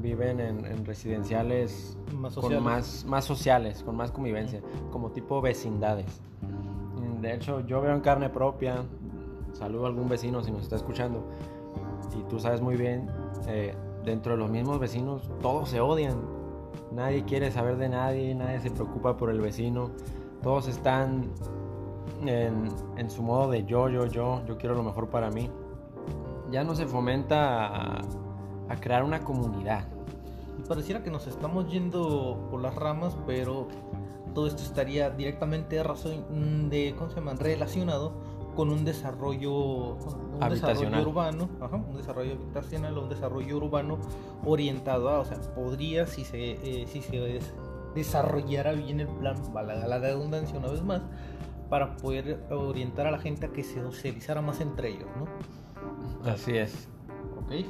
viven 0.00 0.40
en, 0.40 0.84
residenciales 0.84 1.96
más. 2.14 2.34
Con 2.34 2.62
más, 2.62 3.04
más 3.06 3.24
sociales, 3.24 3.82
con 3.82 3.96
más 3.96 4.10
convivencia, 4.10 4.60
como 4.92 5.10
tipo 5.10 5.40
vecindades. 5.40 6.20
De 7.20 7.34
hecho, 7.34 7.60
yo 7.66 7.80
veo 7.80 7.94
en 7.94 8.00
carne 8.00 8.28
propia, 8.28 8.84
saludo 9.52 9.86
a 9.86 9.88
algún 9.88 10.08
vecino 10.08 10.44
si 10.44 10.50
nos 10.50 10.62
está 10.62 10.76
escuchando, 10.76 11.24
y 12.16 12.22
tú 12.28 12.38
sabes 12.38 12.60
muy 12.60 12.76
bien, 12.76 13.08
eh, 13.48 13.74
dentro 14.04 14.32
de 14.32 14.38
los 14.38 14.50
mismos 14.50 14.78
vecinos 14.78 15.28
todos 15.40 15.70
se 15.70 15.80
odian, 15.80 16.20
nadie 16.92 17.24
quiere 17.24 17.50
saber 17.50 17.78
de 17.78 17.88
nadie, 17.88 18.34
nadie 18.34 18.60
se 18.60 18.70
preocupa 18.70 19.16
por 19.16 19.30
el 19.30 19.40
vecino, 19.40 19.90
todos 20.42 20.68
están 20.68 21.30
en, 22.24 22.68
en 22.96 23.10
su 23.10 23.22
modo 23.22 23.50
de 23.50 23.64
yo, 23.64 23.88
yo, 23.88 24.06
yo, 24.06 24.42
yo 24.46 24.58
quiero 24.58 24.76
lo 24.76 24.82
mejor 24.82 25.08
para 25.08 25.30
mí 25.30 25.50
ya 26.50 26.64
no 26.64 26.74
se 26.74 26.86
fomenta 26.86 27.98
a, 27.98 28.76
crear 28.80 29.04
una 29.04 29.20
comunidad. 29.20 29.86
Y 30.58 30.62
pareciera 30.68 31.02
que 31.02 31.10
nos 31.10 31.26
estamos 31.26 31.70
yendo 31.70 32.48
por 32.50 32.60
las 32.60 32.74
ramas, 32.74 33.16
pero 33.26 33.68
todo 34.34 34.46
esto 34.46 34.62
estaría 34.62 35.10
directamente 35.10 35.82
razón 35.82 36.68
de, 36.68 36.94
¿cómo 36.96 37.10
se 37.10 37.16
llama? 37.16 37.34
relacionado 37.34 38.12
con 38.54 38.70
un 38.70 38.84
desarrollo, 38.84 39.52
un 39.52 40.48
desarrollo 40.50 41.02
urbano, 41.02 41.48
un 41.88 41.96
desarrollo 41.96 42.32
habitacional 42.32 42.96
o 42.96 43.02
un 43.02 43.08
desarrollo 43.10 43.56
urbano 43.58 43.98
orientado 44.44 45.10
a, 45.10 45.20
o 45.20 45.24
sea, 45.24 45.38
podría 45.54 46.06
si 46.06 46.24
se, 46.24 46.52
eh, 46.52 46.86
si 46.86 47.02
se 47.02 47.38
desarrollara 47.94 48.72
bien 48.72 49.00
el 49.00 49.08
plan, 49.08 49.36
valga 49.52 49.86
la 49.86 49.98
redundancia 49.98 50.58
una 50.58 50.68
vez 50.68 50.82
más, 50.82 51.02
para 51.68 51.96
poder 51.96 52.40
orientar 52.50 53.06
a 53.06 53.10
la 53.10 53.18
gente 53.18 53.46
a 53.46 53.48
que 53.50 53.62
se 53.62 53.80
socializara 53.80 54.40
más 54.40 54.60
entre 54.60 54.90
ellos, 54.90 55.08
¿no? 55.18 55.26
Así 56.26 56.56
es. 56.56 56.88
Ok. 57.38 57.66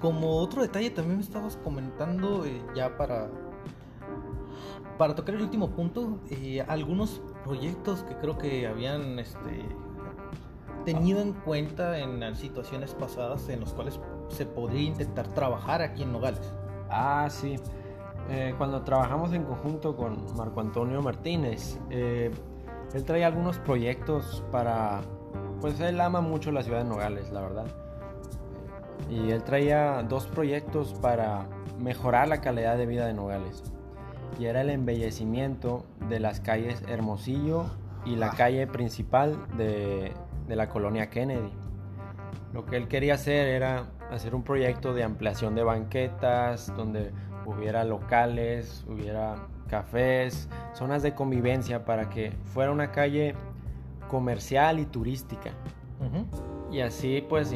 Como 0.00 0.36
otro 0.36 0.62
detalle 0.62 0.90
también 0.90 1.16
me 1.16 1.24
estabas 1.24 1.56
comentando 1.56 2.44
eh, 2.46 2.62
ya 2.74 2.96
para 2.96 3.28
para 4.98 5.14
tocar 5.14 5.36
el 5.36 5.42
último 5.42 5.70
punto, 5.70 6.18
eh, 6.28 6.60
algunos 6.66 7.22
proyectos 7.44 8.02
que 8.02 8.16
creo 8.16 8.36
que 8.36 8.66
habían 8.66 9.20
este, 9.20 9.64
tenido 10.84 11.20
en 11.20 11.32
cuenta 11.32 11.98
en 11.98 12.34
situaciones 12.34 12.94
pasadas 12.94 13.48
en 13.48 13.60
los 13.60 13.72
cuales 13.72 14.00
se 14.28 14.44
podría 14.44 14.82
intentar 14.82 15.28
trabajar 15.28 15.82
aquí 15.82 16.02
en 16.02 16.12
Nogales. 16.12 16.52
Ah, 16.90 17.28
sí. 17.30 17.56
Eh, 18.28 18.54
cuando 18.58 18.82
trabajamos 18.82 19.32
en 19.32 19.44
conjunto 19.44 19.96
con 19.96 20.18
Marco 20.36 20.60
Antonio 20.60 21.00
Martínez, 21.00 21.78
eh, 21.90 22.30
él 22.94 23.04
trae 23.04 23.24
algunos 23.24 23.58
proyectos 23.58 24.44
para... 24.50 25.00
Pues 25.60 25.80
él 25.80 26.00
ama 26.00 26.20
mucho 26.20 26.52
la 26.52 26.62
ciudad 26.62 26.78
de 26.78 26.84
Nogales, 26.84 27.30
la 27.32 27.40
verdad. 27.40 27.66
Y 29.10 29.30
él 29.30 29.42
traía 29.42 30.02
dos 30.08 30.26
proyectos 30.26 30.94
para 30.94 31.46
mejorar 31.78 32.28
la 32.28 32.40
calidad 32.40 32.76
de 32.76 32.86
vida 32.86 33.06
de 33.06 33.14
Nogales 33.14 33.62
y 34.38 34.46
era 34.46 34.60
el 34.60 34.70
embellecimiento 34.70 35.84
de 36.08 36.20
las 36.20 36.40
calles 36.40 36.82
Hermosillo 36.88 37.66
y 38.04 38.16
la 38.16 38.28
ah. 38.28 38.34
calle 38.36 38.66
principal 38.66 39.36
de, 39.56 40.12
la 40.48 40.68
colonia 40.68 41.10
Kennedy. 41.10 41.52
Lo 42.52 42.64
que 42.64 42.76
él 42.76 42.88
quería 42.88 43.14
hacer 43.14 43.48
era 43.48 43.86
hacer 44.10 44.34
un 44.34 44.42
proyecto 44.42 44.94
de 44.94 45.04
ampliación 45.04 45.54
de 45.54 45.62
banquetas, 45.62 46.74
donde 46.76 47.12
hubiera 47.44 47.84
locales, 47.84 48.84
hubiera 48.88 49.48
cafés, 49.68 50.48
zonas 50.74 51.02
de 51.02 51.14
convivencia 51.14 51.84
para 51.84 52.10
que 52.10 52.32
fuera 52.52 52.72
una 52.72 52.90
calle 52.90 53.34
comercial 54.08 54.80
y 54.80 54.86
turística. 54.86 55.50
Y 56.72 56.80
así 56.80 57.24
pues 57.28 57.54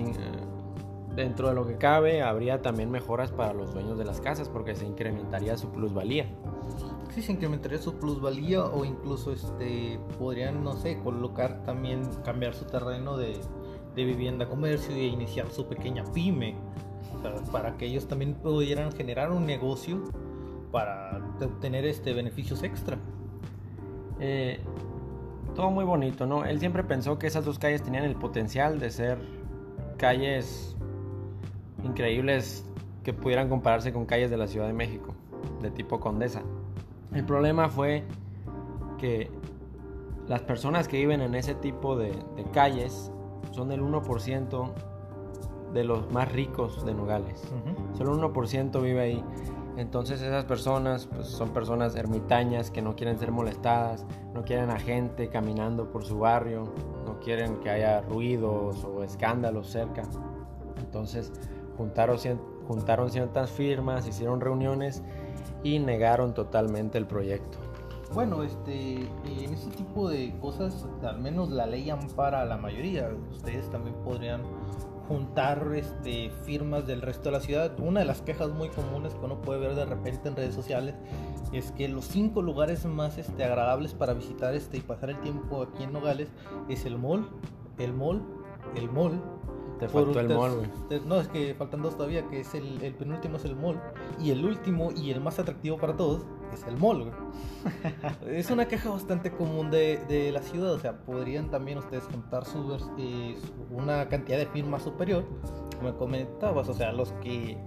dentro 1.17 1.49
de 1.49 1.55
lo 1.55 1.67
que 1.67 1.77
cabe 1.77 2.23
habría 2.23 2.63
también 2.63 2.91
mejoras 2.91 3.33
para 3.33 3.53
los 3.53 3.75
dueños 3.75 3.99
de 3.99 4.05
las 4.05 4.21
casas 4.21 4.49
porque 4.49 4.75
se 4.75 4.87
incrementaría 4.87 5.57
su 5.57 5.71
plusvalía 5.71 6.27
sí 7.15 7.23
se 7.23 7.33
incrementaría 7.33 7.79
su 7.79 7.95
plusvalía 7.95 8.65
o 8.65 8.85
incluso 8.85 9.33
este 9.33 9.99
podrían, 10.19 10.65
no 10.65 10.75
sé, 10.75 10.99
colocar 10.99 11.63
también, 11.65 12.03
cambiar 12.25 12.55
su 12.55 12.65
terreno 12.65 13.17
de, 13.17 13.39
vivienda 13.95 14.49
comercio 14.49 14.97
y 14.97 15.07
iniciar 15.07 15.51
su 15.51 15.67
pequeña 15.67 16.05
pyme. 16.13 16.57
para 17.53 17.77
que 17.77 17.87
ellos 17.87 18.09
también 18.09 18.35
pudieran 18.35 18.91
generar 18.93 19.31
un 19.31 19.45
negocio 19.45 20.03
para 20.73 21.21
obtener 21.41 21.85
este 21.85 22.13
beneficios 22.15 22.65
extra. 22.65 22.99
Eh, 24.19 24.59
todo 25.55 25.71
muy 25.71 25.85
bonito, 25.85 26.27
¿no? 26.27 26.45
Él 26.45 26.59
siempre 26.59 26.83
pensó 26.83 27.19
que 27.19 27.27
esas 27.27 27.45
dos 27.45 27.59
calles 27.59 27.83
tenían 27.83 28.05
el 28.05 28.17
potencial 28.17 28.81
de 28.81 28.91
ser 28.91 29.19
calles 29.99 30.77
increíbles 31.85 32.69
que 33.05 33.13
pudieran 33.13 33.49
compararse 33.49 33.93
con 33.93 34.07
calles 34.07 34.31
de 34.31 34.37
la 34.37 34.47
Ciudad 34.47 34.67
de 34.67 34.73
México, 34.73 35.15
de 35.61 35.71
tipo 35.71 36.01
Condesa. 36.01 36.43
El 37.13 37.25
problema 37.25 37.69
fue 37.69 38.05
que 38.99 39.31
las 40.29 40.41
personas 40.43 40.89
que 40.89 40.99
viven 40.99 41.21
en 41.21 41.35
ese 41.35 41.55
tipo 41.55 41.97
de, 41.97 42.13
calles 42.53 43.13
son 43.51 43.73
el 43.73 43.83
1% 43.83 44.73
de 45.75 45.85
los 45.85 46.11
más 46.13 46.31
ricos 46.33 46.85
de 46.87 46.95
Nogales. 46.95 47.41
Solo 47.99 48.13
un 48.13 48.21
Solo 48.21 48.33
1% 48.33 48.83
vive 48.83 49.01
ahí. 49.01 49.25
Entonces 49.77 50.21
esas 50.21 50.45
personas 50.45 51.07
pues, 51.07 51.29
son 51.29 51.51
personas 51.51 51.97
ermitañas 51.97 52.71
que 52.71 52.83
no 52.83 52.95
quieren 52.95 53.19
ser 53.19 53.33
molestadas, 53.33 54.05
no 54.35 54.43
quieren 54.43 54.71
a 54.71 54.79
gente 54.79 55.29
caminando 55.29 55.91
por 55.91 56.05
su 56.05 56.19
barrio, 56.19 56.65
no 57.07 57.19
quieren 57.21 57.57
que 57.61 57.71
haya 57.71 58.03
ruidos 58.03 58.85
o 58.85 59.03
escándalos 59.03 59.69
cerca. 59.69 60.03
Entonces 60.79 61.33
juntaron, 61.77 62.19
juntaron 62.69 63.11
ciertas 63.11 63.51
firmas, 63.51 64.07
hicieron 64.07 64.41
reuniones 64.41 65.03
y 65.63 65.79
negaron 65.79 66.35
totalmente 66.35 66.99
el 66.99 67.07
proyecto. 67.07 67.59
Bueno, 68.13 68.43
este, 68.43 68.97
en 69.25 69.55
ese 69.55 69.71
tipo 69.71 70.11
de 70.11 70.35
cosas, 70.39 70.87
al 71.03 71.19
menos 71.19 71.51
la 71.51 71.65
ley 71.65 71.89
ampara 71.89 72.43
a 72.43 72.45
la 72.45 72.59
mayoría. 72.59 73.09
Ustedes 73.31 73.71
también 73.71 73.97
podrían 74.05 74.43
juntar 75.13 75.73
este, 75.75 76.31
firmas 76.45 76.87
del 76.87 77.03
resto 77.03 77.25
de 77.25 77.33
la 77.33 77.41
ciudad. 77.41 77.79
Una 77.79 78.01
de 78.01 78.07
las 78.07 78.23
quejas 78.23 78.49
muy 78.49 78.71
comunes 78.71 79.13
que 79.13 79.23
uno 79.23 79.43
puede 79.43 79.61
ver 79.61 79.75
de 79.75 79.85
repente 79.85 80.29
en 80.29 80.37
redes 80.37 80.55
sociales 80.55 80.95
es 81.53 81.71
que 81.73 81.87
los 81.87 82.07
cinco 82.07 82.41
lugares 82.41 82.87
más 82.87 83.19
este, 83.19 83.45
agradables 83.45 83.93
para 83.93 84.15
visitar 84.15 84.55
este, 84.55 84.79
y 84.79 84.81
pasar 84.81 85.11
el 85.11 85.21
tiempo 85.21 85.63
aquí 85.63 85.83
en 85.83 85.93
Nogales 85.93 86.29
es 86.71 86.87
el 86.87 86.97
mall, 86.97 87.29
el 87.79 87.93
mall, 87.93 88.23
el 88.75 88.89
mall, 88.89 89.21
te 89.79 89.89
faltó 89.89 90.21
el 90.21 90.29
mall, 90.29 90.71
No, 91.07 91.21
es 91.21 91.29
que 91.29 91.55
faltan 91.55 91.83
dos 91.83 91.97
todavía, 91.97 92.27
que 92.29 92.41
es 92.41 92.55
el, 92.55 92.83
el, 92.83 92.95
penúltimo 92.95 93.37
es 93.37 93.45
el 93.45 93.57
mall. 93.57 93.81
Y 94.21 94.31
el 94.31 94.45
último 94.45 94.91
y 94.93 95.11
el 95.11 95.21
más 95.21 95.39
atractivo 95.39 95.79
para 95.79 95.97
todos 95.97 96.23
es 96.53 96.67
el 96.67 96.77
mall, 96.77 97.11
es 98.27 98.51
una 98.51 98.67
queja 98.67 98.91
bastante 98.91 99.33
común 99.33 99.71
de, 99.71 99.99
de, 100.09 100.33
la 100.33 100.43
ciudad. 100.43 100.73
O 100.73 100.79
sea, 100.79 100.99
podrían 100.99 101.51
también 101.51 101.79
ustedes 101.79 102.05
juntar 102.05 102.45
su, 102.45 102.77
eh, 102.99 103.37
una 103.71 104.09
cantidad 104.09 104.39
de 104.39 104.47
firmas 104.47 104.83
superior, 104.83 105.25
como 105.79 105.97
comentabas. 105.97 106.69
O 106.69 106.75
sea, 106.75 106.93
los 106.93 107.13
que 107.23 107.59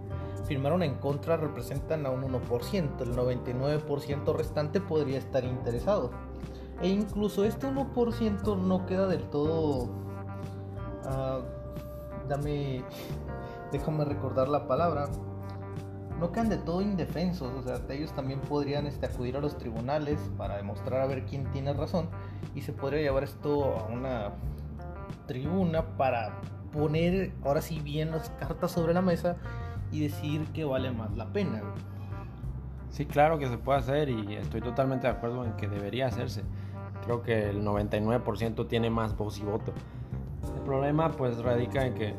firmaron 0.46 0.84
en 0.84 0.96
contra 0.96 1.38
representan 1.38 2.06
a 2.06 2.12
un 2.12 2.24
1%. 2.24 3.02
El 3.02 3.16
99% 3.16 4.36
restante 4.36 4.80
podría 4.80 5.18
estar 5.18 5.44
interesado. 5.44 6.12
E 6.82 6.90
incluso 6.90 7.46
este 7.46 7.68
1% 7.68 8.58
no 8.58 8.86
queda 8.86 9.08
del 9.08 9.24
todo... 9.30 9.90
Uh, 11.06 11.55
dame, 12.28 12.84
déjame 13.72 14.06
recordar 14.06 14.48
la 14.48 14.68
palabra, 14.68 15.08
no 16.20 16.32
quedan 16.32 16.50
de 16.50 16.58
todo 16.58 16.82
indefensos, 16.82 17.52
o 17.54 17.62
sea, 17.62 17.82
ellos 17.90 18.14
también 18.14 18.40
podrían 18.40 18.88
este, 18.88 19.06
acudir 19.06 19.36
a 19.36 19.42
los 19.42 19.58
tribunales 19.58 20.20
para 20.38 20.58
demostrar 20.58 21.02
a 21.02 21.06
ver 21.06 21.26
quién 21.26 21.50
tiene 21.52 21.74
razón 21.74 22.08
y 22.54 22.62
se 22.62 22.72
podría 22.72 23.02
llevar 23.02 23.24
esto 23.24 23.76
a 23.78 23.84
una 23.86 24.32
tribuna 25.28 25.98
para 25.98 26.40
poner 26.72 27.34
ahora 27.44 27.62
sí 27.62 27.80
bien 27.80 28.12
las 28.12 28.30
cartas 28.32 28.72
sobre 28.72 28.94
la 28.94 29.02
mesa 29.02 29.36
y 29.92 30.02
decir 30.02 30.46
que 30.48 30.64
vale 30.64 30.92
más 30.92 31.16
la 31.16 31.32
pena. 31.32 31.62
Sí, 32.90 33.06
claro 33.06 33.38
que 33.38 33.50
se 33.50 33.58
puede 33.58 33.80
hacer 33.80 34.10
y 34.10 34.36
estoy 34.36 34.62
totalmente 34.62 35.08
de 35.08 35.14
acuerdo 35.14 35.44
en 35.44 35.54
que 35.54 35.68
debería 35.68 36.08
hacerse. 36.08 36.44
Creo 37.04 37.22
que 37.22 37.50
el 37.50 37.64
99% 37.64 38.68
tiene 38.68 38.90
más 38.90 39.18
voz 39.18 39.38
y 39.40 39.44
voto 39.44 39.74
problema 40.66 41.12
pues 41.12 41.38
radica 41.42 41.86
en 41.86 41.94
que 41.94 42.16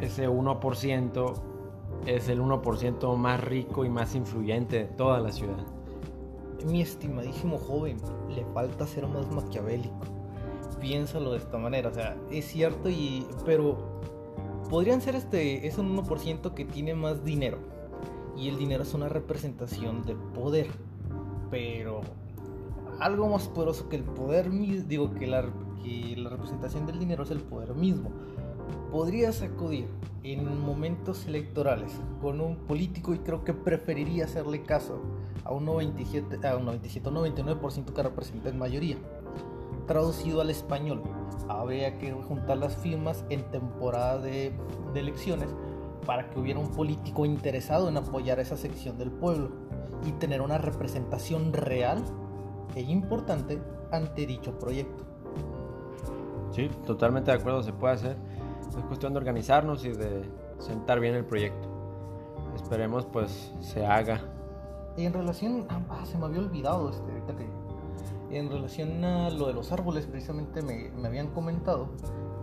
ese 0.00 0.28
1% 0.28 1.34
es 2.06 2.28
el 2.28 2.40
1% 2.40 3.16
más 3.16 3.42
rico 3.42 3.84
y 3.84 3.88
más 3.88 4.14
influyente 4.14 4.78
de 4.78 4.84
toda 4.84 5.20
la 5.20 5.32
ciudad. 5.32 5.66
Mi 6.66 6.80
estimadísimo 6.80 7.58
joven, 7.58 7.98
le 8.34 8.44
falta 8.46 8.86
ser 8.86 9.06
más 9.06 9.30
maquiavélico. 9.30 10.00
Piénsalo 10.80 11.32
de 11.32 11.38
esta 11.38 11.58
manera, 11.58 11.88
o 11.88 11.94
sea, 11.94 12.16
es 12.30 12.46
cierto 12.46 12.88
y 12.88 13.26
pero 13.44 13.76
podrían 14.70 15.00
ser 15.00 15.16
este 15.16 15.66
es 15.66 15.78
un 15.78 15.96
1% 15.96 16.54
que 16.54 16.64
tiene 16.64 16.94
más 16.94 17.24
dinero 17.24 17.58
y 18.36 18.48
el 18.48 18.58
dinero 18.58 18.84
es 18.84 18.94
una 18.94 19.08
representación 19.08 20.04
de 20.04 20.14
poder. 20.14 20.68
Pero 21.50 22.00
algo 23.00 23.28
más 23.28 23.48
poderoso 23.48 23.88
que 23.88 23.96
el 23.96 24.04
poder, 24.04 24.50
digo 24.50 25.14
que 25.14 25.26
la 25.26 25.44
que 25.82 26.16
la 26.16 26.30
representación 26.30 26.86
del 26.86 26.98
dinero 26.98 27.22
es 27.22 27.30
el 27.30 27.40
poder 27.40 27.74
mismo. 27.74 28.10
Podrías 28.90 29.42
acudir 29.42 29.88
en 30.22 30.60
momentos 30.60 31.26
electorales 31.26 31.92
con 32.20 32.40
un 32.40 32.56
político 32.56 33.14
y 33.14 33.18
creo 33.18 33.44
que 33.44 33.54
preferiría 33.54 34.24
hacerle 34.24 34.62
caso 34.62 35.00
a 35.44 35.52
un 35.52 35.64
97, 35.64 36.46
a 36.46 36.56
un 36.56 36.66
97 36.66 37.10
99% 37.10 37.92
que 37.92 38.02
representa 38.02 38.48
en 38.50 38.58
mayoría. 38.58 38.96
Traducido 39.86 40.40
al 40.40 40.50
español, 40.50 41.02
habría 41.48 41.98
que 41.98 42.12
juntar 42.12 42.58
las 42.58 42.76
firmas 42.76 43.24
en 43.30 43.42
temporada 43.50 44.18
de, 44.18 44.52
de 44.92 45.00
elecciones 45.00 45.48
para 46.04 46.28
que 46.28 46.38
hubiera 46.38 46.60
un 46.60 46.68
político 46.68 47.24
interesado 47.24 47.88
en 47.88 47.96
apoyar 47.96 48.38
a 48.38 48.42
esa 48.42 48.56
sección 48.56 48.98
del 48.98 49.10
pueblo 49.10 49.50
y 50.06 50.12
tener 50.12 50.40
una 50.42 50.58
representación 50.58 51.52
real 51.52 52.02
e 52.74 52.82
importante 52.82 53.60
ante 53.90 54.26
dicho 54.26 54.58
proyecto. 54.58 55.07
Sí, 56.50 56.68
totalmente 56.86 57.30
de 57.30 57.38
acuerdo, 57.38 57.62
se 57.62 57.72
puede 57.72 57.94
hacer. 57.94 58.16
Es 58.76 58.84
cuestión 58.84 59.12
de 59.12 59.18
organizarnos 59.18 59.84
y 59.84 59.90
de 59.90 60.28
sentar 60.58 61.00
bien 61.00 61.14
el 61.14 61.24
proyecto. 61.24 61.68
Esperemos 62.54 63.06
pues 63.06 63.52
se 63.60 63.84
haga. 63.84 64.20
Y 64.96 65.04
en 65.04 65.12
relación, 65.12 65.66
ah, 65.68 66.04
se 66.04 66.18
me 66.18 66.26
había 66.26 66.40
olvidado 66.40 66.90
este, 66.90 67.10
ahorita 67.12 67.36
que 67.36 68.36
En 68.36 68.50
relación 68.50 69.04
a 69.04 69.30
lo 69.30 69.46
de 69.46 69.54
los 69.54 69.70
árboles, 69.72 70.06
precisamente 70.06 70.60
me, 70.60 70.90
me 70.90 71.06
habían 71.08 71.28
comentado 71.28 71.90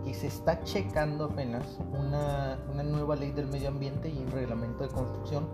que 0.04 0.14
se 0.14 0.28
está 0.28 0.62
checando 0.62 1.26
apenas 1.26 1.78
una, 1.92 2.58
una, 2.72 2.82
nueva 2.82 3.16
ley 3.16 3.32
del 3.32 3.48
medio 3.48 3.68
ambiente 3.68 4.08
y 4.08 4.18
un 4.18 4.30
reglamento 4.30 4.84
de 4.84 4.88
construcción 4.88 5.48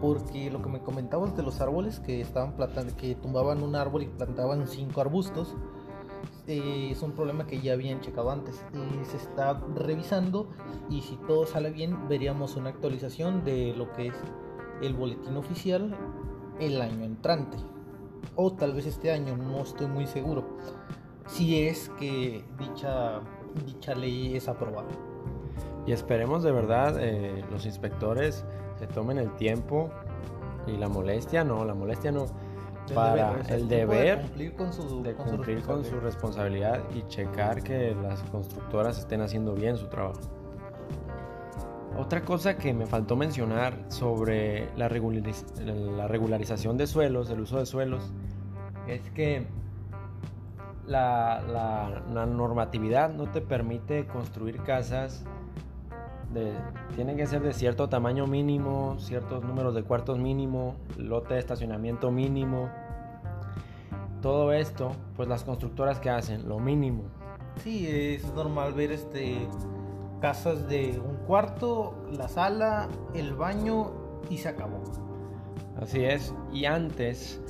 porque 0.00 0.50
lo 0.50 0.60
que 0.60 0.68
me 0.68 0.80
comentabas 0.80 1.36
de 1.36 1.44
los 1.44 1.60
árboles 1.60 2.00
que 2.00 2.20
estaban 2.20 2.54
plantando, 2.54 2.96
que 2.96 3.14
tumbaban 3.14 3.62
un 3.62 3.76
árbol 3.76 4.02
y 4.02 4.06
plantaban 4.08 4.66
cinco 4.66 5.00
arbustos 5.00 5.54
eh, 6.46 6.88
es 6.90 7.02
un 7.02 7.12
problema 7.12 7.46
que 7.46 7.60
ya 7.60 7.72
habían 7.74 8.00
checado 8.00 8.30
antes. 8.30 8.64
Y 8.72 9.04
se 9.04 9.16
está 9.16 9.60
revisando 9.74 10.50
y 10.90 11.02
si 11.02 11.16
todo 11.16 11.46
sale 11.46 11.70
bien 11.70 12.08
veríamos 12.08 12.56
una 12.56 12.70
actualización 12.70 13.44
de 13.44 13.74
lo 13.76 13.92
que 13.92 14.08
es 14.08 14.14
el 14.82 14.94
boletín 14.94 15.36
oficial 15.36 15.96
el 16.58 16.80
año 16.80 17.04
entrante. 17.04 17.58
O 18.36 18.52
tal 18.52 18.72
vez 18.74 18.86
este 18.86 19.12
año 19.12 19.36
no 19.36 19.60
estoy 19.60 19.86
muy 19.86 20.06
seguro. 20.06 20.58
Si 21.26 21.66
es 21.66 21.90
que 21.98 22.44
dicha 22.58 23.20
dicha 23.64 23.94
ley 23.94 24.36
es 24.36 24.48
aprobada. 24.48 24.88
Y 25.86 25.92
esperemos 25.92 26.42
de 26.42 26.52
verdad 26.52 26.96
eh, 26.98 27.44
los 27.50 27.66
inspectores 27.66 28.44
se 28.78 28.86
tomen 28.86 29.18
el 29.18 29.34
tiempo 29.36 29.90
y 30.66 30.76
la 30.76 30.88
molestia 30.88 31.44
no 31.44 31.64
la 31.64 31.74
molestia 31.74 32.12
no 32.12 32.26
para 32.94 33.40
el 33.48 33.68
deber 33.68 34.18
de 34.18 34.22
cumplir, 34.22 34.54
con 34.54 34.72
su, 34.72 35.02
de 35.02 35.14
cumplir 35.14 35.62
con 35.62 35.84
su 35.84 36.00
responsabilidad 36.00 36.80
y 36.94 37.02
checar 37.08 37.62
que 37.62 37.94
las 37.94 38.22
constructoras 38.24 38.98
estén 38.98 39.20
haciendo 39.20 39.54
bien 39.54 39.76
su 39.76 39.86
trabajo. 39.86 40.20
Otra 41.98 42.22
cosa 42.22 42.56
que 42.56 42.72
me 42.72 42.86
faltó 42.86 43.16
mencionar 43.16 43.74
sobre 43.88 44.68
la, 44.76 44.88
la 44.88 46.08
regularización 46.08 46.76
de 46.78 46.86
suelos, 46.86 47.28
el 47.30 47.40
uso 47.40 47.58
de 47.58 47.66
suelos, 47.66 48.12
es 48.86 49.10
que 49.10 49.46
la, 50.86 52.02
la, 52.08 52.26
normatividad 52.26 53.10
no 53.10 53.30
te 53.30 53.40
permite 53.40 54.06
construir 54.06 54.62
casas 54.62 55.24
de, 56.32 56.52
tienen 56.94 57.16
que 57.16 57.26
ser 57.26 57.42
de 57.42 57.52
cierto 57.52 57.88
tamaño 57.88 58.26
mínimo, 58.26 58.96
ciertos 58.98 59.44
números 59.44 59.74
de 59.74 59.82
cuartos 59.82 60.18
mínimo, 60.18 60.74
lote 60.96 61.34
de 61.34 61.40
estacionamiento 61.40 62.10
mínimo. 62.10 62.70
Todo 64.20 64.52
esto, 64.52 64.92
pues 65.16 65.28
las 65.28 65.44
constructoras 65.44 65.98
que 65.98 66.10
hacen, 66.10 66.48
lo 66.48 66.58
mínimo. 66.58 67.02
Sí, 67.62 67.86
es 67.88 68.32
normal 68.34 68.72
ver 68.72 68.92
este 68.92 69.48
casas 70.20 70.68
de 70.68 71.00
un 71.04 71.16
cuarto, 71.26 71.94
la 72.12 72.28
sala, 72.28 72.88
el 73.14 73.34
baño 73.34 73.90
y 74.30 74.38
se 74.38 74.48
acabó. 74.48 74.80
Así 75.80 76.04
es, 76.04 76.32
y 76.52 76.64
antes, 76.64 77.40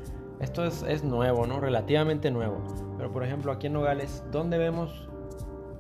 esto 0.40 0.64
es, 0.64 0.83
es 0.83 1.05
nuevo, 1.05 1.47
¿no? 1.47 1.61
Relativamente 1.61 2.31
nuevo. 2.31 2.62
Pero 2.97 3.12
por 3.12 3.25
ejemplo, 3.25 3.53
aquí 3.53 3.66
en 3.66 3.75
Nogales, 3.75 4.25
¿dónde 4.33 4.57
vemos 4.57 5.09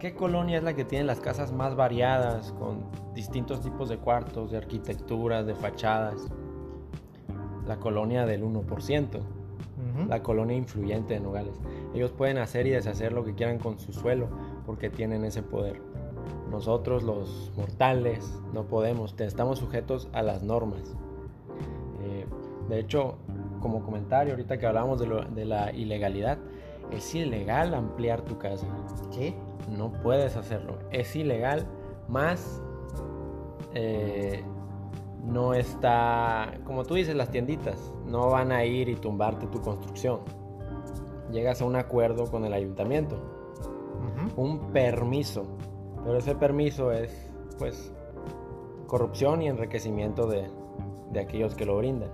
¿Qué 0.02 0.14
colonia 0.14 0.58
es 0.58 0.64
la 0.64 0.74
que 0.74 0.84
tiene 0.84 1.04
las 1.04 1.20
casas 1.20 1.52
más 1.52 1.76
variadas, 1.76 2.50
con 2.58 2.86
distintos 3.14 3.60
tipos 3.60 3.88
de 3.88 3.98
cuartos, 3.98 4.50
de 4.50 4.56
arquitecturas, 4.56 5.46
de 5.46 5.54
fachadas? 5.54 6.26
La 7.68 7.76
colonia 7.76 8.26
del 8.26 8.42
1%, 8.42 9.20
la 10.08 10.20
colonia 10.24 10.56
influyente 10.56 11.14
de 11.14 11.20
Nogales. 11.20 11.54
Ellos 11.94 12.10
pueden 12.10 12.38
hacer 12.38 12.66
y 12.66 12.70
deshacer 12.70 13.12
lo 13.12 13.24
que 13.24 13.36
quieran 13.36 13.60
con 13.60 13.78
su 13.78 13.92
suelo 13.92 14.28
porque 14.66 14.90
tienen 14.90 15.24
ese 15.24 15.44
poder. 15.44 15.80
Nosotros 16.50 17.04
los 17.04 17.52
mortales 17.56 18.40
no 18.52 18.64
podemos, 18.64 19.14
estamos 19.20 19.60
sujetos 19.60 20.08
a 20.12 20.22
las 20.22 20.42
normas. 20.42 20.96
Eh, 22.02 22.26
de 22.68 22.80
hecho, 22.80 23.18
como 23.60 23.84
comentario, 23.84 24.32
ahorita 24.32 24.58
que 24.58 24.66
hablábamos 24.66 24.98
de, 24.98 25.26
de 25.32 25.44
la 25.44 25.70
ilegalidad, 25.70 26.38
es 26.92 27.14
ilegal 27.14 27.74
ampliar 27.74 28.22
tu 28.22 28.38
casa. 28.38 28.66
¿Qué? 29.12 29.34
no 29.68 29.92
puedes 29.92 30.36
hacerlo. 30.36 30.78
Es 30.90 31.14
ilegal, 31.16 31.66
más 32.08 32.62
eh, 33.74 34.44
no 35.24 35.54
está, 35.54 36.52
como 36.64 36.84
tú 36.84 36.94
dices, 36.94 37.14
las 37.14 37.30
tienditas 37.30 37.92
no 38.06 38.28
van 38.30 38.52
a 38.52 38.64
ir 38.64 38.88
y 38.88 38.96
tumbarte 38.96 39.46
tu 39.46 39.60
construcción. 39.60 40.20
Llegas 41.30 41.62
a 41.62 41.64
un 41.64 41.76
acuerdo 41.76 42.30
con 42.30 42.44
el 42.44 42.52
ayuntamiento, 42.52 43.16
un 44.36 44.72
permiso, 44.72 45.44
pero 46.04 46.18
ese 46.18 46.34
permiso 46.34 46.92
es, 46.92 47.32
pues, 47.58 47.92
corrupción 48.86 49.40
y 49.40 49.48
enriquecimiento 49.48 50.26
de, 50.26 50.50
aquellos 51.18 51.54
que 51.54 51.64
lo 51.64 51.78
brindan. 51.78 52.10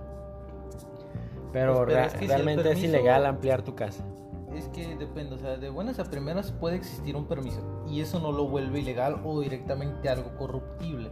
Pero, 1.51 1.83
pues, 1.85 2.27
realmente 2.27 2.71
es 2.71 2.83
ilegal 2.83 3.25
ampliar 3.25 3.63
tu 3.63 3.75
casa 3.75 4.05
es 4.53 4.67
que 4.69 4.95
depende, 4.95 5.35
o 5.35 5.37
sea, 5.37 5.57
de 5.57 5.69
buenas 5.69 5.99
a 5.99 6.05
primeras 6.05 6.51
puede 6.51 6.75
existir 6.75 7.15
un 7.15 7.25
permiso 7.25 7.61
y 7.87 8.01
eso 8.01 8.19
no 8.19 8.31
lo 8.31 8.47
vuelve 8.47 8.79
ilegal 8.79 9.21
o 9.23 9.39
directamente 9.41 10.09
algo 10.09 10.35
corruptible. 10.37 11.09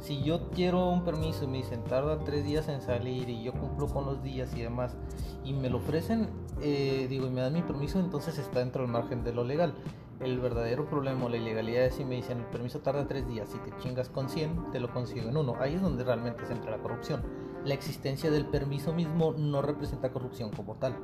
Si 0.00 0.22
yo 0.22 0.50
quiero 0.50 0.88
un 0.88 1.04
permiso 1.04 1.44
y 1.44 1.48
me 1.48 1.56
dicen 1.58 1.82
tarda 1.84 2.20
tres 2.20 2.44
días 2.44 2.68
en 2.68 2.80
salir 2.80 3.28
y 3.28 3.42
yo 3.42 3.52
cumplo 3.52 3.88
con 3.88 4.06
los 4.06 4.22
días 4.22 4.54
y 4.54 4.62
demás 4.62 4.96
y 5.44 5.52
me 5.52 5.68
lo 5.68 5.78
ofrecen, 5.78 6.28
eh, 6.60 7.06
digo, 7.08 7.26
y 7.26 7.30
me 7.30 7.40
dan 7.40 7.52
mi 7.52 7.62
permiso, 7.62 7.98
entonces 7.98 8.38
está 8.38 8.60
dentro 8.60 8.82
del 8.82 8.90
margen 8.90 9.24
de 9.24 9.32
lo 9.32 9.44
legal. 9.44 9.74
El 10.20 10.40
verdadero 10.40 10.88
problema 10.88 11.26
o 11.26 11.28
la 11.28 11.36
ilegalidad 11.36 11.84
es 11.84 11.94
si 11.94 12.04
me 12.04 12.16
dicen 12.16 12.38
el 12.38 12.46
permiso 12.46 12.80
tarda 12.80 13.06
tres 13.06 13.26
días, 13.28 13.48
si 13.48 13.58
te 13.58 13.76
chingas 13.78 14.08
con 14.08 14.28
100, 14.28 14.72
te 14.72 14.80
lo 14.80 14.92
consigo 14.92 15.28
en 15.28 15.36
uno. 15.36 15.54
Ahí 15.60 15.74
es 15.74 15.82
donde 15.82 16.04
realmente 16.04 16.44
se 16.46 16.52
entra 16.52 16.70
la 16.70 16.78
corrupción. 16.78 17.22
La 17.64 17.74
existencia 17.74 18.30
del 18.30 18.46
permiso 18.46 18.92
mismo 18.92 19.32
no 19.32 19.62
representa 19.62 20.10
corrupción 20.10 20.50
como 20.50 20.74
tal. 20.76 20.96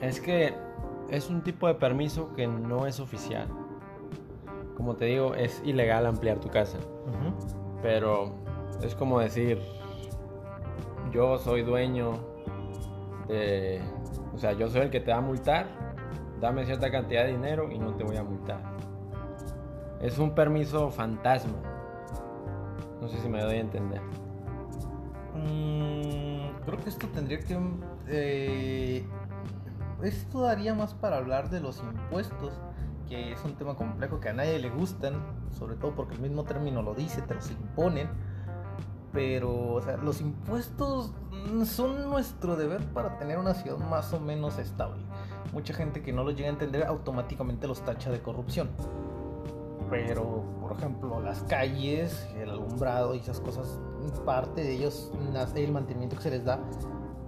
Es 0.00 0.20
que 0.20 0.54
es 1.10 1.30
un 1.30 1.42
tipo 1.42 1.66
de 1.66 1.74
permiso 1.74 2.32
que 2.34 2.46
no 2.46 2.86
es 2.86 3.00
oficial. 3.00 3.48
Como 4.76 4.96
te 4.96 5.06
digo, 5.06 5.34
es 5.34 5.62
ilegal 5.64 6.06
ampliar 6.06 6.38
tu 6.38 6.48
casa. 6.48 6.78
Pero 7.82 8.34
es 8.82 8.94
como 8.94 9.20
decir, 9.20 9.60
yo 11.12 11.38
soy 11.38 11.62
dueño 11.62 12.12
de... 13.28 13.80
O 14.34 14.38
sea, 14.38 14.52
yo 14.52 14.68
soy 14.68 14.82
el 14.82 14.90
que 14.90 15.00
te 15.00 15.12
va 15.12 15.18
a 15.18 15.20
multar, 15.20 15.68
dame 16.40 16.64
cierta 16.64 16.90
cantidad 16.90 17.24
de 17.24 17.32
dinero 17.32 17.70
y 17.70 17.78
no 17.78 17.94
te 17.94 18.02
voy 18.02 18.16
a 18.16 18.24
multar. 18.24 18.60
Es 20.00 20.18
un 20.18 20.34
permiso 20.34 20.90
fantasma. 20.90 21.54
No 23.00 23.08
sé 23.08 23.18
si 23.18 23.28
me 23.28 23.40
doy 23.40 23.56
a 23.56 23.60
entender. 23.60 24.00
Mm, 25.34 26.62
creo 26.64 26.78
que 26.82 26.88
esto 26.88 27.06
tendría 27.08 27.38
que... 27.38 27.58
Eh, 28.08 29.04
esto 30.04 30.42
daría 30.42 30.74
más 30.74 30.94
para 30.94 31.16
hablar 31.16 31.50
de 31.50 31.60
los 31.60 31.82
impuestos, 31.82 32.52
que 33.08 33.32
es 33.32 33.44
un 33.44 33.54
tema 33.54 33.74
complejo 33.74 34.20
que 34.20 34.30
a 34.30 34.32
nadie 34.32 34.58
le 34.58 34.70
gustan, 34.70 35.14
sobre 35.50 35.76
todo 35.76 35.94
porque 35.94 36.14
el 36.14 36.20
mismo 36.20 36.44
término 36.44 36.82
lo 36.82 36.94
dice, 36.94 37.22
te 37.22 37.34
los 37.34 37.50
imponen. 37.50 38.08
Pero, 39.12 39.74
o 39.74 39.80
sea, 39.80 39.96
los 39.96 40.20
impuestos 40.20 41.12
son 41.66 42.10
nuestro 42.10 42.56
deber 42.56 42.84
para 42.86 43.16
tener 43.16 43.38
una 43.38 43.54
ciudad 43.54 43.78
más 43.78 44.12
o 44.12 44.18
menos 44.18 44.58
estable. 44.58 45.02
Mucha 45.52 45.72
gente 45.72 46.02
que 46.02 46.12
no 46.12 46.24
lo 46.24 46.32
llega 46.32 46.48
a 46.48 46.52
entender 46.52 46.84
automáticamente 46.84 47.68
los 47.68 47.84
tacha 47.84 48.10
de 48.10 48.20
corrupción. 48.20 48.70
Pero, 49.88 50.42
por 50.60 50.72
ejemplo, 50.72 51.20
las 51.20 51.44
calles, 51.44 52.28
el 52.36 52.50
alumbrado 52.50 53.14
y 53.14 53.18
esas 53.18 53.38
cosas, 53.38 53.78
parte 54.24 54.62
de 54.62 54.74
ellos 54.74 55.12
nace 55.32 55.64
el 55.64 55.70
mantenimiento 55.70 56.16
que 56.16 56.22
se 56.22 56.30
les 56.30 56.44
da, 56.44 56.58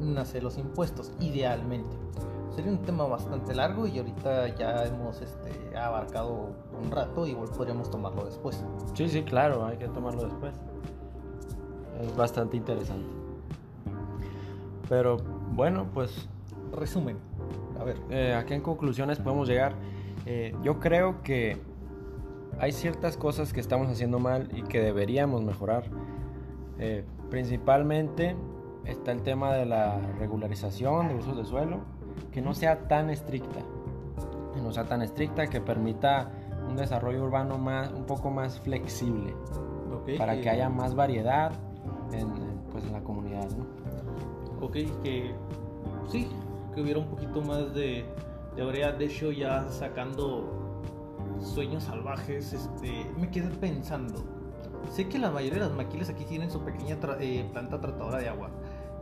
nace 0.01 0.41
los 0.41 0.59
impuestos, 0.59 1.13
idealmente 1.21 1.97
sería 2.57 2.73
un 2.73 2.79
tema 2.79 3.05
bastante 3.05 3.55
largo 3.55 3.87
y 3.87 3.99
ahorita 3.99 4.49
ya 4.57 4.87
hemos 4.87 5.21
este, 5.21 5.77
abarcado 5.77 6.55
un 6.83 6.91
rato 6.91 7.27
y 7.27 7.35
podríamos 7.35 7.91
tomarlo 7.91 8.25
después. 8.25 8.65
Sí, 8.95 9.09
sí, 9.11 9.23
claro, 9.23 9.67
hay 9.67 9.77
que 9.77 9.89
tomarlo 9.89 10.25
después. 10.25 10.55
Es 12.01 12.17
bastante 12.17 12.57
interesante. 12.57 13.07
Pero 14.89 15.19
bueno, 15.53 15.87
pues... 15.93 16.29
Resumen. 16.73 17.19
A 17.79 17.85
ver. 17.85 17.99
Eh, 18.09 18.35
¿A 18.35 18.47
qué 18.47 18.61
conclusiones 18.63 19.19
podemos 19.19 19.49
llegar? 19.49 19.75
Eh, 20.25 20.55
yo 20.63 20.81
creo 20.81 21.23
que 21.23 21.59
hay 22.59 22.73
ciertas 22.73 23.19
cosas 23.19 23.53
que 23.53 23.61
estamos 23.61 23.89
haciendo 23.89 24.19
mal 24.19 24.49
y 24.57 24.63
que 24.63 24.81
deberíamos 24.81 25.45
mejorar. 25.45 25.85
Eh, 26.79 27.05
principalmente 27.31 28.35
está 28.87 29.13
el 29.13 29.23
tema 29.23 29.53
de 29.53 29.67
la 29.67 29.99
regularización 30.19 31.09
de 31.09 31.15
usos 31.17 31.37
de 31.37 31.45
suelo 31.45 31.96
que 32.33 32.41
no 32.41 32.55
sea 32.55 32.89
tan 32.89 33.11
estricta, 33.11 33.61
que 34.55 34.61
no 34.61 34.73
sea 34.73 34.85
tan 34.85 35.03
estricta, 35.03 35.47
que 35.47 35.61
permita 35.61 36.31
un 36.69 36.77
desarrollo 36.77 37.25
urbano 37.25 37.59
más, 37.59 37.93
un 37.93 38.05
poco 38.05 38.31
más 38.31 38.61
flexible, 38.61 39.35
para 40.19 40.41
que 40.41 40.51
haya 40.51 40.69
más 40.69 40.95
variedad 40.95 41.53
en, 42.13 42.29
pues, 42.71 42.85
en 42.85 42.93
la 42.93 43.01
comunidad. 43.01 43.49
Ok, 44.61 44.73
que 45.03 45.35
sí, 46.09 46.29
que 46.75 46.81
hubiera 46.81 46.99
un 46.99 47.07
poquito 47.07 47.43
más 47.43 47.75
de, 47.75 48.05
de 48.57 48.65
variedad. 48.65 48.95
De 48.95 49.07
hecho, 49.07 49.33
ya 49.33 49.69
sacando 49.69 50.81
sueños 51.41 51.85
salvajes, 51.85 52.53
este, 52.53 53.07
me 53.19 53.31
quedé 53.31 53.49
pensando. 53.49 54.25
Sé 54.91 55.09
que 55.09 55.19
la 55.19 55.31
mayoría 55.31 55.61
de 55.61 55.69
las 55.69 55.77
maquilas 55.77 56.09
aquí 56.09 56.25
tienen 56.25 56.51
su 56.51 56.61
pequeña 56.61 56.97
eh, 57.19 57.49
planta 57.53 57.81
tratadora 57.81 58.19
de 58.19 58.29
agua 58.29 58.51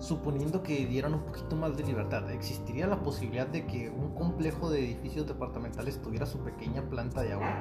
suponiendo 0.05 0.63
que 0.63 0.87
dieran 0.87 1.15
un 1.15 1.21
poquito 1.21 1.57
más 1.57 1.77
de 1.77 1.83
libertad, 1.83 2.31
¿existiría 2.31 2.87
la 2.87 3.03
posibilidad 3.03 3.47
de 3.47 3.67
que 3.67 3.89
un 3.89 4.15
complejo 4.15 4.71
de 4.71 4.81
edificios 4.81 5.27
departamentales 5.27 6.01
tuviera 6.01 6.27
su 6.27 6.39
pequeña 6.41 6.83
planta 6.83 7.23
de 7.23 7.33
agua? 7.33 7.55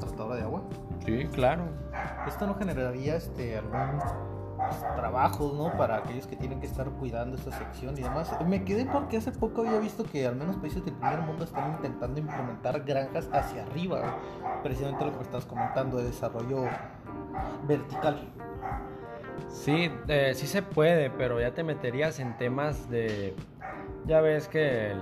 ¿Tratadora 0.00 0.36
de 0.36 0.42
agua? 0.42 0.62
Sí, 1.04 1.26
claro. 1.32 1.64
¿Esto 2.26 2.46
no 2.46 2.54
generaría 2.54 3.16
este, 3.16 3.58
algún 3.58 4.00
trabajos, 4.96 5.54
¿no? 5.54 5.76
Para 5.76 5.96
aquellos 5.96 6.26
que 6.26 6.36
tienen 6.36 6.60
que 6.60 6.66
estar 6.66 6.88
cuidando 6.90 7.36
esta 7.36 7.50
sección 7.52 7.96
y 7.98 8.02
demás. 8.02 8.30
Me 8.46 8.64
quedé 8.64 8.86
porque 8.86 9.18
hace 9.18 9.32
poco 9.32 9.62
había 9.62 9.78
visto 9.78 10.04
que 10.04 10.26
al 10.26 10.36
menos 10.36 10.56
países 10.56 10.84
del 10.84 10.94
primer 10.94 11.20
mundo 11.20 11.44
están 11.44 11.72
intentando 11.72 12.20
implementar 12.20 12.82
granjas 12.84 13.28
hacia 13.32 13.62
arriba, 13.64 14.16
precisamente 14.62 15.04
lo 15.04 15.12
que 15.12 15.18
me 15.18 15.24
estás 15.24 15.44
comentando 15.44 15.98
de 15.98 16.04
desarrollo 16.04 16.64
vertical. 17.66 18.28
Sí, 19.48 19.90
eh, 20.08 20.32
sí 20.34 20.46
se 20.46 20.62
puede, 20.62 21.10
pero 21.10 21.40
ya 21.40 21.52
te 21.52 21.62
meterías 21.62 22.20
en 22.20 22.36
temas 22.36 22.90
de... 22.90 23.34
Ya 24.06 24.20
ves 24.20 24.48
que 24.48 24.92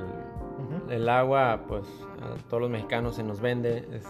el, 0.89 1.09
agua, 1.09 1.65
pues 1.69 1.85
a 2.21 2.49
todos 2.49 2.63
los 2.63 2.71
mexicanos 2.71 3.17
se 3.17 3.23
nos 3.23 3.41
vende, 3.41 3.89
es, 3.93 4.07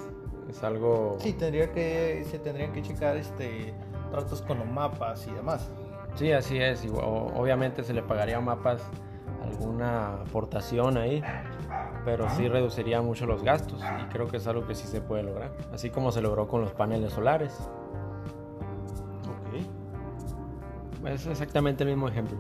es 0.49 0.65
algo... 0.65 1.17
Sí, 1.19 1.33
tendría 1.33 1.73
que, 1.73 2.25
se 2.29 2.39
tendrían 2.39 2.73
que 2.73 2.83
checar 2.83 3.17
este 3.17 3.75
tratos 4.11 4.43
con 4.43 4.59
los 4.59 4.69
mapas 4.69 5.27
y 5.27 5.33
demás. 5.33 5.71
Sí, 6.15 6.33
así 6.33 6.59
es. 6.59 6.87
obviamente 6.91 7.85
se 7.85 7.93
le 7.93 8.03
pagaría 8.03 8.39
a 8.39 8.41
mapas 8.41 8.83
alguna 9.43 10.15
aportación 10.23 10.97
ahí, 10.97 11.23
pero 12.05 12.29
sí 12.31 12.49
reduciría 12.49 13.01
mucho 13.03 13.27
los 13.27 13.43
gastos 13.43 13.81
y 13.81 14.05
creo 14.13 14.29
que 14.29 14.39
es 14.39 14.47
algo 14.47 14.67
que 14.67 14.75
sí 14.75 14.87
se 14.87 15.01
puede 15.01 15.23
lograr, 15.23 15.53
así 15.73 15.91
como 15.91 16.11
se 16.11 16.21
logró 16.21 16.49
con 16.49 16.61
los 16.61 16.73
paneles 16.73 17.13
solares. 17.13 17.71
Es 21.09 21.27
exactamente 21.27 21.85
el 21.85 21.91
mismo 21.91 22.09
ejemplo. 22.09 22.39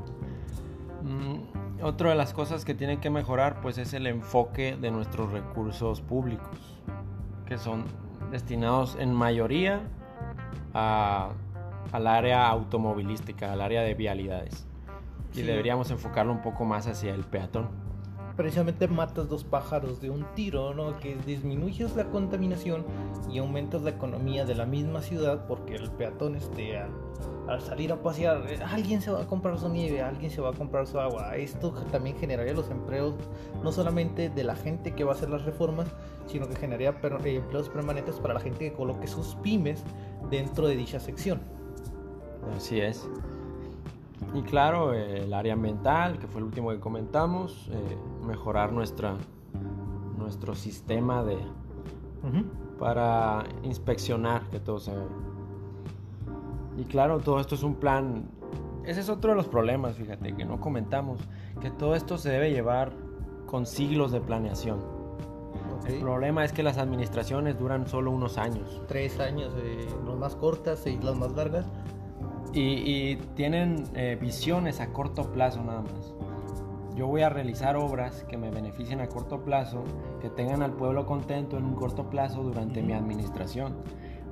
Mm, 1.02 1.82
otra 1.82 2.10
de 2.10 2.16
las 2.16 2.32
cosas 2.32 2.64
que 2.64 2.74
tienen 2.74 3.00
que 3.00 3.10
mejorar 3.10 3.60
pues 3.60 3.78
es 3.78 3.94
el 3.94 4.06
enfoque 4.06 4.76
de 4.76 4.90
nuestros 4.90 5.32
recursos 5.32 6.00
públicos, 6.00 6.80
que 7.46 7.58
son 7.58 7.84
destinados 8.30 8.96
en 8.98 9.14
mayoría 9.14 9.80
a 10.74 11.30
al 11.92 12.06
área 12.06 12.48
automovilística, 12.48 13.52
al 13.52 13.60
área 13.60 13.82
de 13.82 13.94
vialidades. 13.94 14.66
Y 15.34 15.42
deberíamos 15.42 15.90
enfocarlo 15.90 16.32
un 16.32 16.42
poco 16.42 16.64
más 16.64 16.86
hacia 16.86 17.14
el 17.14 17.24
peatón. 17.24 17.68
Precisamente 18.39 18.86
matas 18.86 19.28
dos 19.28 19.43
pájaros 19.43 20.01
de 20.01 20.11
un 20.11 20.24
tiro, 20.36 20.72
¿no? 20.72 20.97
Que 21.01 21.16
disminuyes 21.26 21.97
la 21.97 22.05
contaminación 22.05 22.84
y 23.28 23.39
aumentas 23.39 23.82
la 23.82 23.91
economía 23.91 24.45
de 24.45 24.55
la 24.55 24.64
misma 24.64 25.03
ciudad 25.03 25.45
porque 25.49 25.74
el 25.74 25.91
peatón 25.91 26.36
este, 26.36 26.78
al, 26.78 27.61
salir 27.61 27.91
a 27.91 28.01
pasear, 28.01 28.47
eh, 28.49 28.61
alguien 28.62 29.03
se 29.03 29.11
va 29.11 29.22
a 29.22 29.26
comprar 29.26 29.59
su 29.59 29.68
nieve, 29.68 30.03
alguien 30.03 30.30
se 30.30 30.41
va 30.41 30.51
a 30.51 30.53
comprar 30.53 30.86
su 30.86 31.01
agua. 31.01 31.34
Esto 31.34 31.72
también 31.91 32.16
generaría 32.16 32.53
los 32.53 32.70
empleos 32.70 33.16
no 33.64 33.72
solamente 33.72 34.30
de 34.30 34.45
la 34.45 34.55
gente 34.55 34.95
que 34.95 35.03
va 35.03 35.14
a 35.14 35.14
hacer 35.16 35.30
las 35.30 35.45
reformas, 35.45 35.89
sino 36.28 36.49
que 36.49 36.55
generaría 36.55 36.91
eh, 36.91 37.34
empleos 37.34 37.68
permanentes 37.68 38.20
para 38.20 38.34
la 38.34 38.41
gente 38.41 38.70
que 38.70 38.72
coloque 38.72 39.09
sus 39.09 39.34
pymes 39.43 39.82
dentro 40.30 40.68
de 40.68 40.76
dicha 40.76 41.01
sección. 41.01 41.41
Así 42.55 42.80
es. 42.80 43.05
Y 44.34 44.42
claro, 44.42 44.92
el 44.92 45.32
área 45.32 45.54
ambiental, 45.54 46.18
que 46.18 46.26
fue 46.26 46.40
el 46.40 46.46
último 46.46 46.70
que 46.70 46.80
comentamos, 46.80 47.70
eh, 47.72 47.98
mejorar 48.26 48.72
nuestra, 48.72 49.16
nuestro 50.18 50.54
sistema 50.54 51.22
de, 51.22 51.38
para 52.78 53.44
inspeccionar 53.62 54.42
que 54.50 54.60
todo 54.60 54.78
se 54.78 54.92
Y 56.76 56.84
claro, 56.84 57.20
todo 57.20 57.40
esto 57.40 57.54
es 57.54 57.62
un 57.62 57.76
plan. 57.76 58.28
Ese 58.84 59.00
es 59.00 59.08
otro 59.08 59.30
de 59.30 59.36
los 59.36 59.48
problemas, 59.48 59.96
fíjate, 59.96 60.34
que 60.34 60.44
no 60.44 60.60
comentamos, 60.60 61.20
que 61.60 61.70
todo 61.70 61.94
esto 61.94 62.18
se 62.18 62.30
debe 62.30 62.50
llevar 62.50 62.92
con 63.46 63.66
siglos 63.66 64.12
de 64.12 64.20
planeación. 64.20 64.98
El 65.86 66.00
problema 66.00 66.44
es 66.44 66.52
que 66.52 66.62
las 66.62 66.76
administraciones 66.76 67.58
duran 67.58 67.86
solo 67.86 68.10
unos 68.10 68.36
años. 68.36 68.82
Tres 68.88 69.18
años, 69.20 69.52
eh, 69.56 69.86
las 70.06 70.16
más 70.16 70.36
cortas 70.36 70.86
y 70.86 70.98
las 70.98 71.16
más 71.16 71.32
largas. 71.32 71.66
Y, 72.53 73.16
tienen 73.36 73.84
eh, 73.94 74.18
visiones 74.20 74.80
a 74.80 74.92
corto 74.92 75.30
plazo 75.32 75.62
nada 75.62 75.82
más. 75.82 76.14
Yo 76.96 77.07
voy 77.07 77.22
a 77.22 77.28
realizar 77.28 77.76
obras 77.76 78.24
que 78.24 78.36
me 78.36 78.51
beneficien 78.51 79.01
a 79.01 79.07
corto 79.07 79.44
plazo, 79.44 79.84
que 80.20 80.30
tengan 80.30 80.62
al 80.62 80.72
pueblo 80.72 81.07
contento 81.07 81.57
en 81.57 81.64
un 81.64 81.74
corto 81.74 82.11
plazo 82.11 82.42
durante 82.42 82.82
mi 82.82 82.92
administración. 82.92 83.76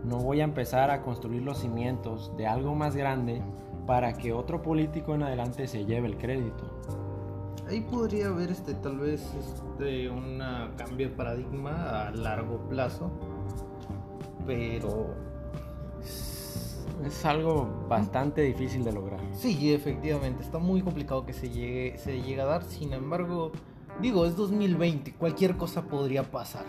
No 0.04 0.18
voy 0.18 0.40
a 0.40 0.44
empezar 0.44 0.90
a 0.90 1.02
construir 1.02 1.42
los 1.42 1.58
cimientos 1.58 2.36
de 2.36 2.46
algo 2.46 2.74
más 2.74 2.96
grande 2.96 3.40
para 3.86 4.14
que 4.14 4.32
otro 4.32 4.62
político 4.62 5.14
en 5.14 5.22
adelante 5.22 5.68
se 5.68 5.84
lleve 5.84 6.08
el 6.08 6.16
crédito. 6.16 6.64
Ahí 7.68 7.80
podría 7.80 8.28
haber 8.28 8.50
este, 8.50 8.74
tal 8.74 8.98
vez 8.98 9.32
este, 9.34 10.08
un 10.08 10.40
cambio 10.76 11.08
de 11.08 11.14
paradigma 11.14 12.06
a 12.06 12.10
largo 12.12 12.58
plazo, 12.68 13.10
pero 14.46 15.14
es 17.04 17.24
algo 17.24 17.86
bastante 17.88 18.42
difícil 18.42 18.84
de 18.84 18.92
lograr. 18.92 19.20
Sí, 19.32 19.72
efectivamente, 19.72 20.42
está 20.42 20.58
muy 20.58 20.82
complicado 20.82 21.24
que 21.24 21.32
se 21.32 21.50
llegue, 21.50 21.98
se 21.98 22.20
llegue 22.20 22.40
a 22.40 22.46
dar. 22.46 22.64
Sin 22.64 22.92
embargo, 22.92 23.52
digo, 24.00 24.26
es 24.26 24.36
2020, 24.36 25.14
cualquier 25.14 25.56
cosa 25.56 25.82
podría 25.82 26.24
pasar. 26.24 26.66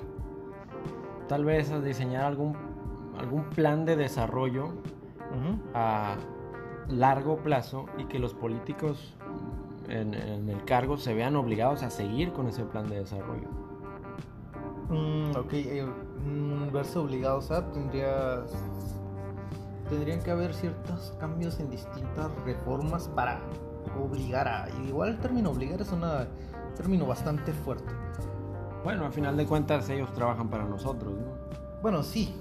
Tal 1.27 1.45
vez 1.45 1.71
diseñar 1.83 2.25
algún, 2.25 2.55
algún 3.17 3.43
plan 3.49 3.85
de 3.85 3.95
desarrollo 3.95 4.73
a 5.73 6.15
largo 6.89 7.37
plazo 7.37 7.85
y 7.97 8.05
que 8.05 8.19
los 8.19 8.33
políticos 8.33 9.15
en, 9.89 10.13
el 10.13 10.63
cargo 10.65 10.97
se 10.97 11.13
vean 11.13 11.35
obligados 11.35 11.83
a 11.83 11.89
seguir 11.89 12.31
con 12.33 12.47
ese 12.47 12.63
plan 12.63 12.87
de 12.89 12.99
desarrollo. 12.99 13.47
Mm, 14.89 15.35
ok, 15.35 15.53
eh, 15.53 15.85
mm, 16.25 16.71
verse 16.71 16.97
obligados 16.99 17.51
a 17.51 17.69
tendría 17.71 18.45
tendrían 19.89 20.21
que 20.21 20.31
haber 20.31 20.53
ciertos 20.53 21.13
cambios 21.19 21.59
en 21.59 21.69
distintas 21.69 22.29
reformas 22.45 23.07
para 23.09 23.39
obligar 23.99 24.47
a. 24.47 24.69
Igual 24.87 25.09
el 25.09 25.19
término 25.19 25.51
obligar 25.51 25.81
es 25.81 25.91
un 25.91 26.03
término 26.75 27.05
bastante 27.05 27.53
fuerte. 27.53 27.93
Bueno, 28.83 29.05
al 29.05 29.13
final 29.13 29.35
de 29.35 29.45
cuentas 29.45 29.89
ellos 29.89 30.13
trabajan 30.13 30.49
para 30.49 30.65
nosotros, 30.65 31.13
¿no? 31.13 31.33
Bueno, 31.81 32.03
sí. 32.03 32.35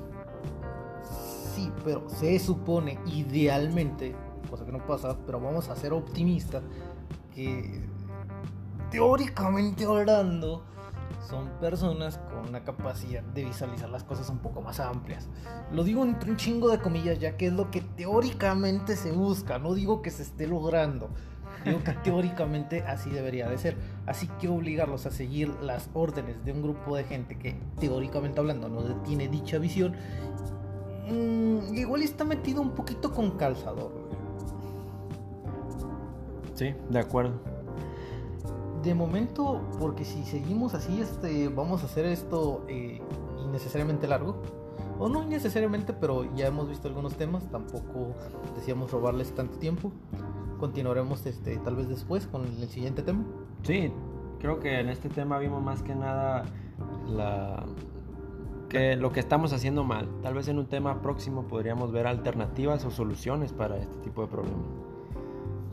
Sí, 1.54 1.72
pero 1.84 2.08
se 2.08 2.38
supone 2.38 2.98
idealmente, 3.06 4.14
cosa 4.50 4.64
que 4.64 4.72
no 4.72 4.84
pasa, 4.86 5.16
pero 5.24 5.40
vamos 5.40 5.68
a 5.68 5.76
ser 5.76 5.92
optimistas, 5.92 6.62
que 7.34 7.88
teóricamente 8.90 9.84
hablando, 9.84 10.64
son 11.26 11.48
personas 11.60 12.18
con 12.18 12.48
una 12.48 12.64
capacidad 12.64 13.22
de 13.22 13.44
visualizar 13.44 13.88
las 13.88 14.04
cosas 14.04 14.30
un 14.30 14.38
poco 14.38 14.62
más 14.62 14.80
amplias. 14.80 15.28
Lo 15.72 15.84
digo 15.84 16.04
entre 16.04 16.30
un 16.30 16.36
chingo 16.36 16.68
de 16.70 16.78
comillas, 16.78 17.18
ya 17.18 17.36
que 17.36 17.46
es 17.46 17.52
lo 17.52 17.70
que 17.70 17.80
teóricamente 17.80 18.96
se 18.96 19.12
busca, 19.12 19.58
no 19.58 19.74
digo 19.74 20.02
que 20.02 20.10
se 20.10 20.22
esté 20.22 20.46
logrando. 20.46 21.10
Digo 21.64 21.82
que 21.82 21.92
teóricamente 22.04 22.82
así 22.82 23.10
debería 23.10 23.48
de 23.48 23.58
ser. 23.58 23.76
Así 24.06 24.28
que 24.40 24.48
obligarlos 24.48 25.06
a 25.06 25.10
seguir 25.10 25.48
las 25.60 25.90
órdenes 25.94 26.44
de 26.44 26.52
un 26.52 26.62
grupo 26.62 26.96
de 26.96 27.04
gente 27.04 27.38
que 27.38 27.60
teóricamente 27.80 28.40
hablando 28.40 28.68
no 28.68 28.82
tiene 29.02 29.28
dicha 29.28 29.58
visión, 29.58 29.94
mmm, 31.10 31.74
igual 31.74 32.02
está 32.02 32.24
metido 32.24 32.62
un 32.62 32.70
poquito 32.70 33.12
con 33.12 33.32
calzador. 33.32 33.92
Sí, 36.54 36.74
de 36.88 36.98
acuerdo 36.98 37.55
de 38.86 38.94
momento, 38.94 39.60
porque 39.80 40.04
si 40.04 40.24
seguimos 40.24 40.72
así, 40.74 41.00
este, 41.00 41.48
vamos 41.48 41.82
a 41.82 41.86
hacer 41.86 42.06
esto 42.06 42.64
eh, 42.68 43.00
innecesariamente 43.44 44.06
largo. 44.06 44.40
O 44.98 45.08
no 45.08 45.24
innecesariamente, 45.24 45.92
pero 45.92 46.24
ya 46.36 46.46
hemos 46.46 46.68
visto 46.68 46.88
algunos 46.88 47.14
temas. 47.16 47.50
Tampoco 47.50 48.14
decíamos 48.54 48.90
robarles 48.92 49.34
tanto 49.34 49.58
tiempo. 49.58 49.92
Continuaremos 50.58 51.26
este, 51.26 51.58
tal 51.58 51.76
vez 51.76 51.88
después 51.88 52.26
con 52.26 52.44
el 52.44 52.68
siguiente 52.68 53.02
tema. 53.02 53.24
Sí, 53.62 53.92
creo 54.38 54.60
que 54.60 54.80
en 54.80 54.88
este 54.88 55.08
tema 55.08 55.38
vimos 55.38 55.62
más 55.62 55.82
que 55.82 55.94
nada 55.94 56.44
la, 57.08 57.66
que 58.68 58.96
lo 58.96 59.12
que 59.12 59.20
estamos 59.20 59.52
haciendo 59.52 59.84
mal. 59.84 60.08
Tal 60.22 60.32
vez 60.32 60.48
en 60.48 60.58
un 60.58 60.66
tema 60.66 61.02
próximo 61.02 61.42
podríamos 61.42 61.92
ver 61.92 62.06
alternativas 62.06 62.84
o 62.84 62.90
soluciones 62.90 63.52
para 63.52 63.76
este 63.76 63.96
tipo 63.98 64.22
de 64.22 64.28
problemas. 64.28 64.64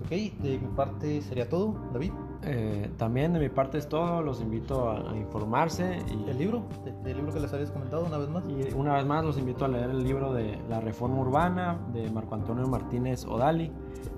Ok, 0.04 0.10
de 0.10 0.60
mi 0.60 0.68
parte 0.76 1.22
sería 1.22 1.48
todo, 1.48 1.76
David. 1.94 2.12
Eh, 2.46 2.90
también 2.98 3.34
de 3.34 3.40
mi 3.40 3.50
parte 3.50 3.78
es 3.78 3.88
todo, 3.88 4.22
los 4.22 4.42
invito 4.42 4.92
a, 4.92 5.16
informarse. 5.16 6.00
Y, 6.10 6.30
¿El 6.30 6.38
libro? 6.38 6.64
¿El 7.06 7.18
libro 7.18 7.34
que 7.34 7.40
les 7.40 7.54
habías 7.54 7.72
comentado 7.72 8.06
una 8.06 8.18
vez 8.18 8.30
más? 8.30 8.44
Y 8.48 8.74
una 8.74 8.96
vez 8.96 9.06
más 9.06 9.24
los 9.24 9.38
invito 9.38 9.66
a 9.66 9.68
leer 9.68 9.90
el 9.90 10.04
libro 10.04 10.34
de 10.34 10.60
La 10.70 10.82
Reforma 10.82 11.20
Urbana 11.20 11.80
de 11.94 12.10
Marco 12.12 12.36
Antonio 12.36 12.68
Martínez 12.68 13.26
Odali. 13.26 13.72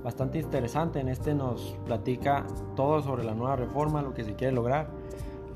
Bastante 0.03 0.39
interesante, 0.39 0.99
en 0.99 1.09
este 1.09 1.33
nos 1.33 1.77
platica 1.85 2.45
todo 2.75 3.01
sobre 3.01 3.23
la 3.23 3.35
nueva 3.35 3.55
reforma, 3.55 4.01
lo 4.01 4.13
que 4.13 4.23
se 4.23 4.35
quiere 4.35 4.53
lograr. 4.53 4.87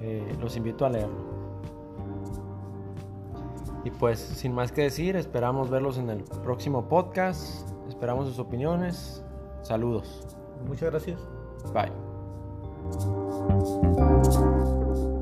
Eh, 0.01 0.36
los 0.39 0.55
invito 0.55 0.86
a 0.86 0.89
leerlo. 0.89 1.39
Y 3.84 3.91
pues 3.91 4.20
sin 4.20 4.53
más 4.53 4.72
que 4.72 4.84
decir, 4.84 5.15
esperamos 5.15 5.70
verlos 5.70 5.97
en 5.97 6.09
el 6.09 6.24
próximo 6.43 6.88
podcast. 6.88 7.70
Esperamos 7.88 8.28
sus 8.28 8.39
opiniones. 8.39 9.24
Saludos. 9.61 10.28
Muchas 10.67 10.91
gracias. 10.91 11.20
Bye. 11.74 12.09
Thank 12.82 14.34
you. 14.34 15.18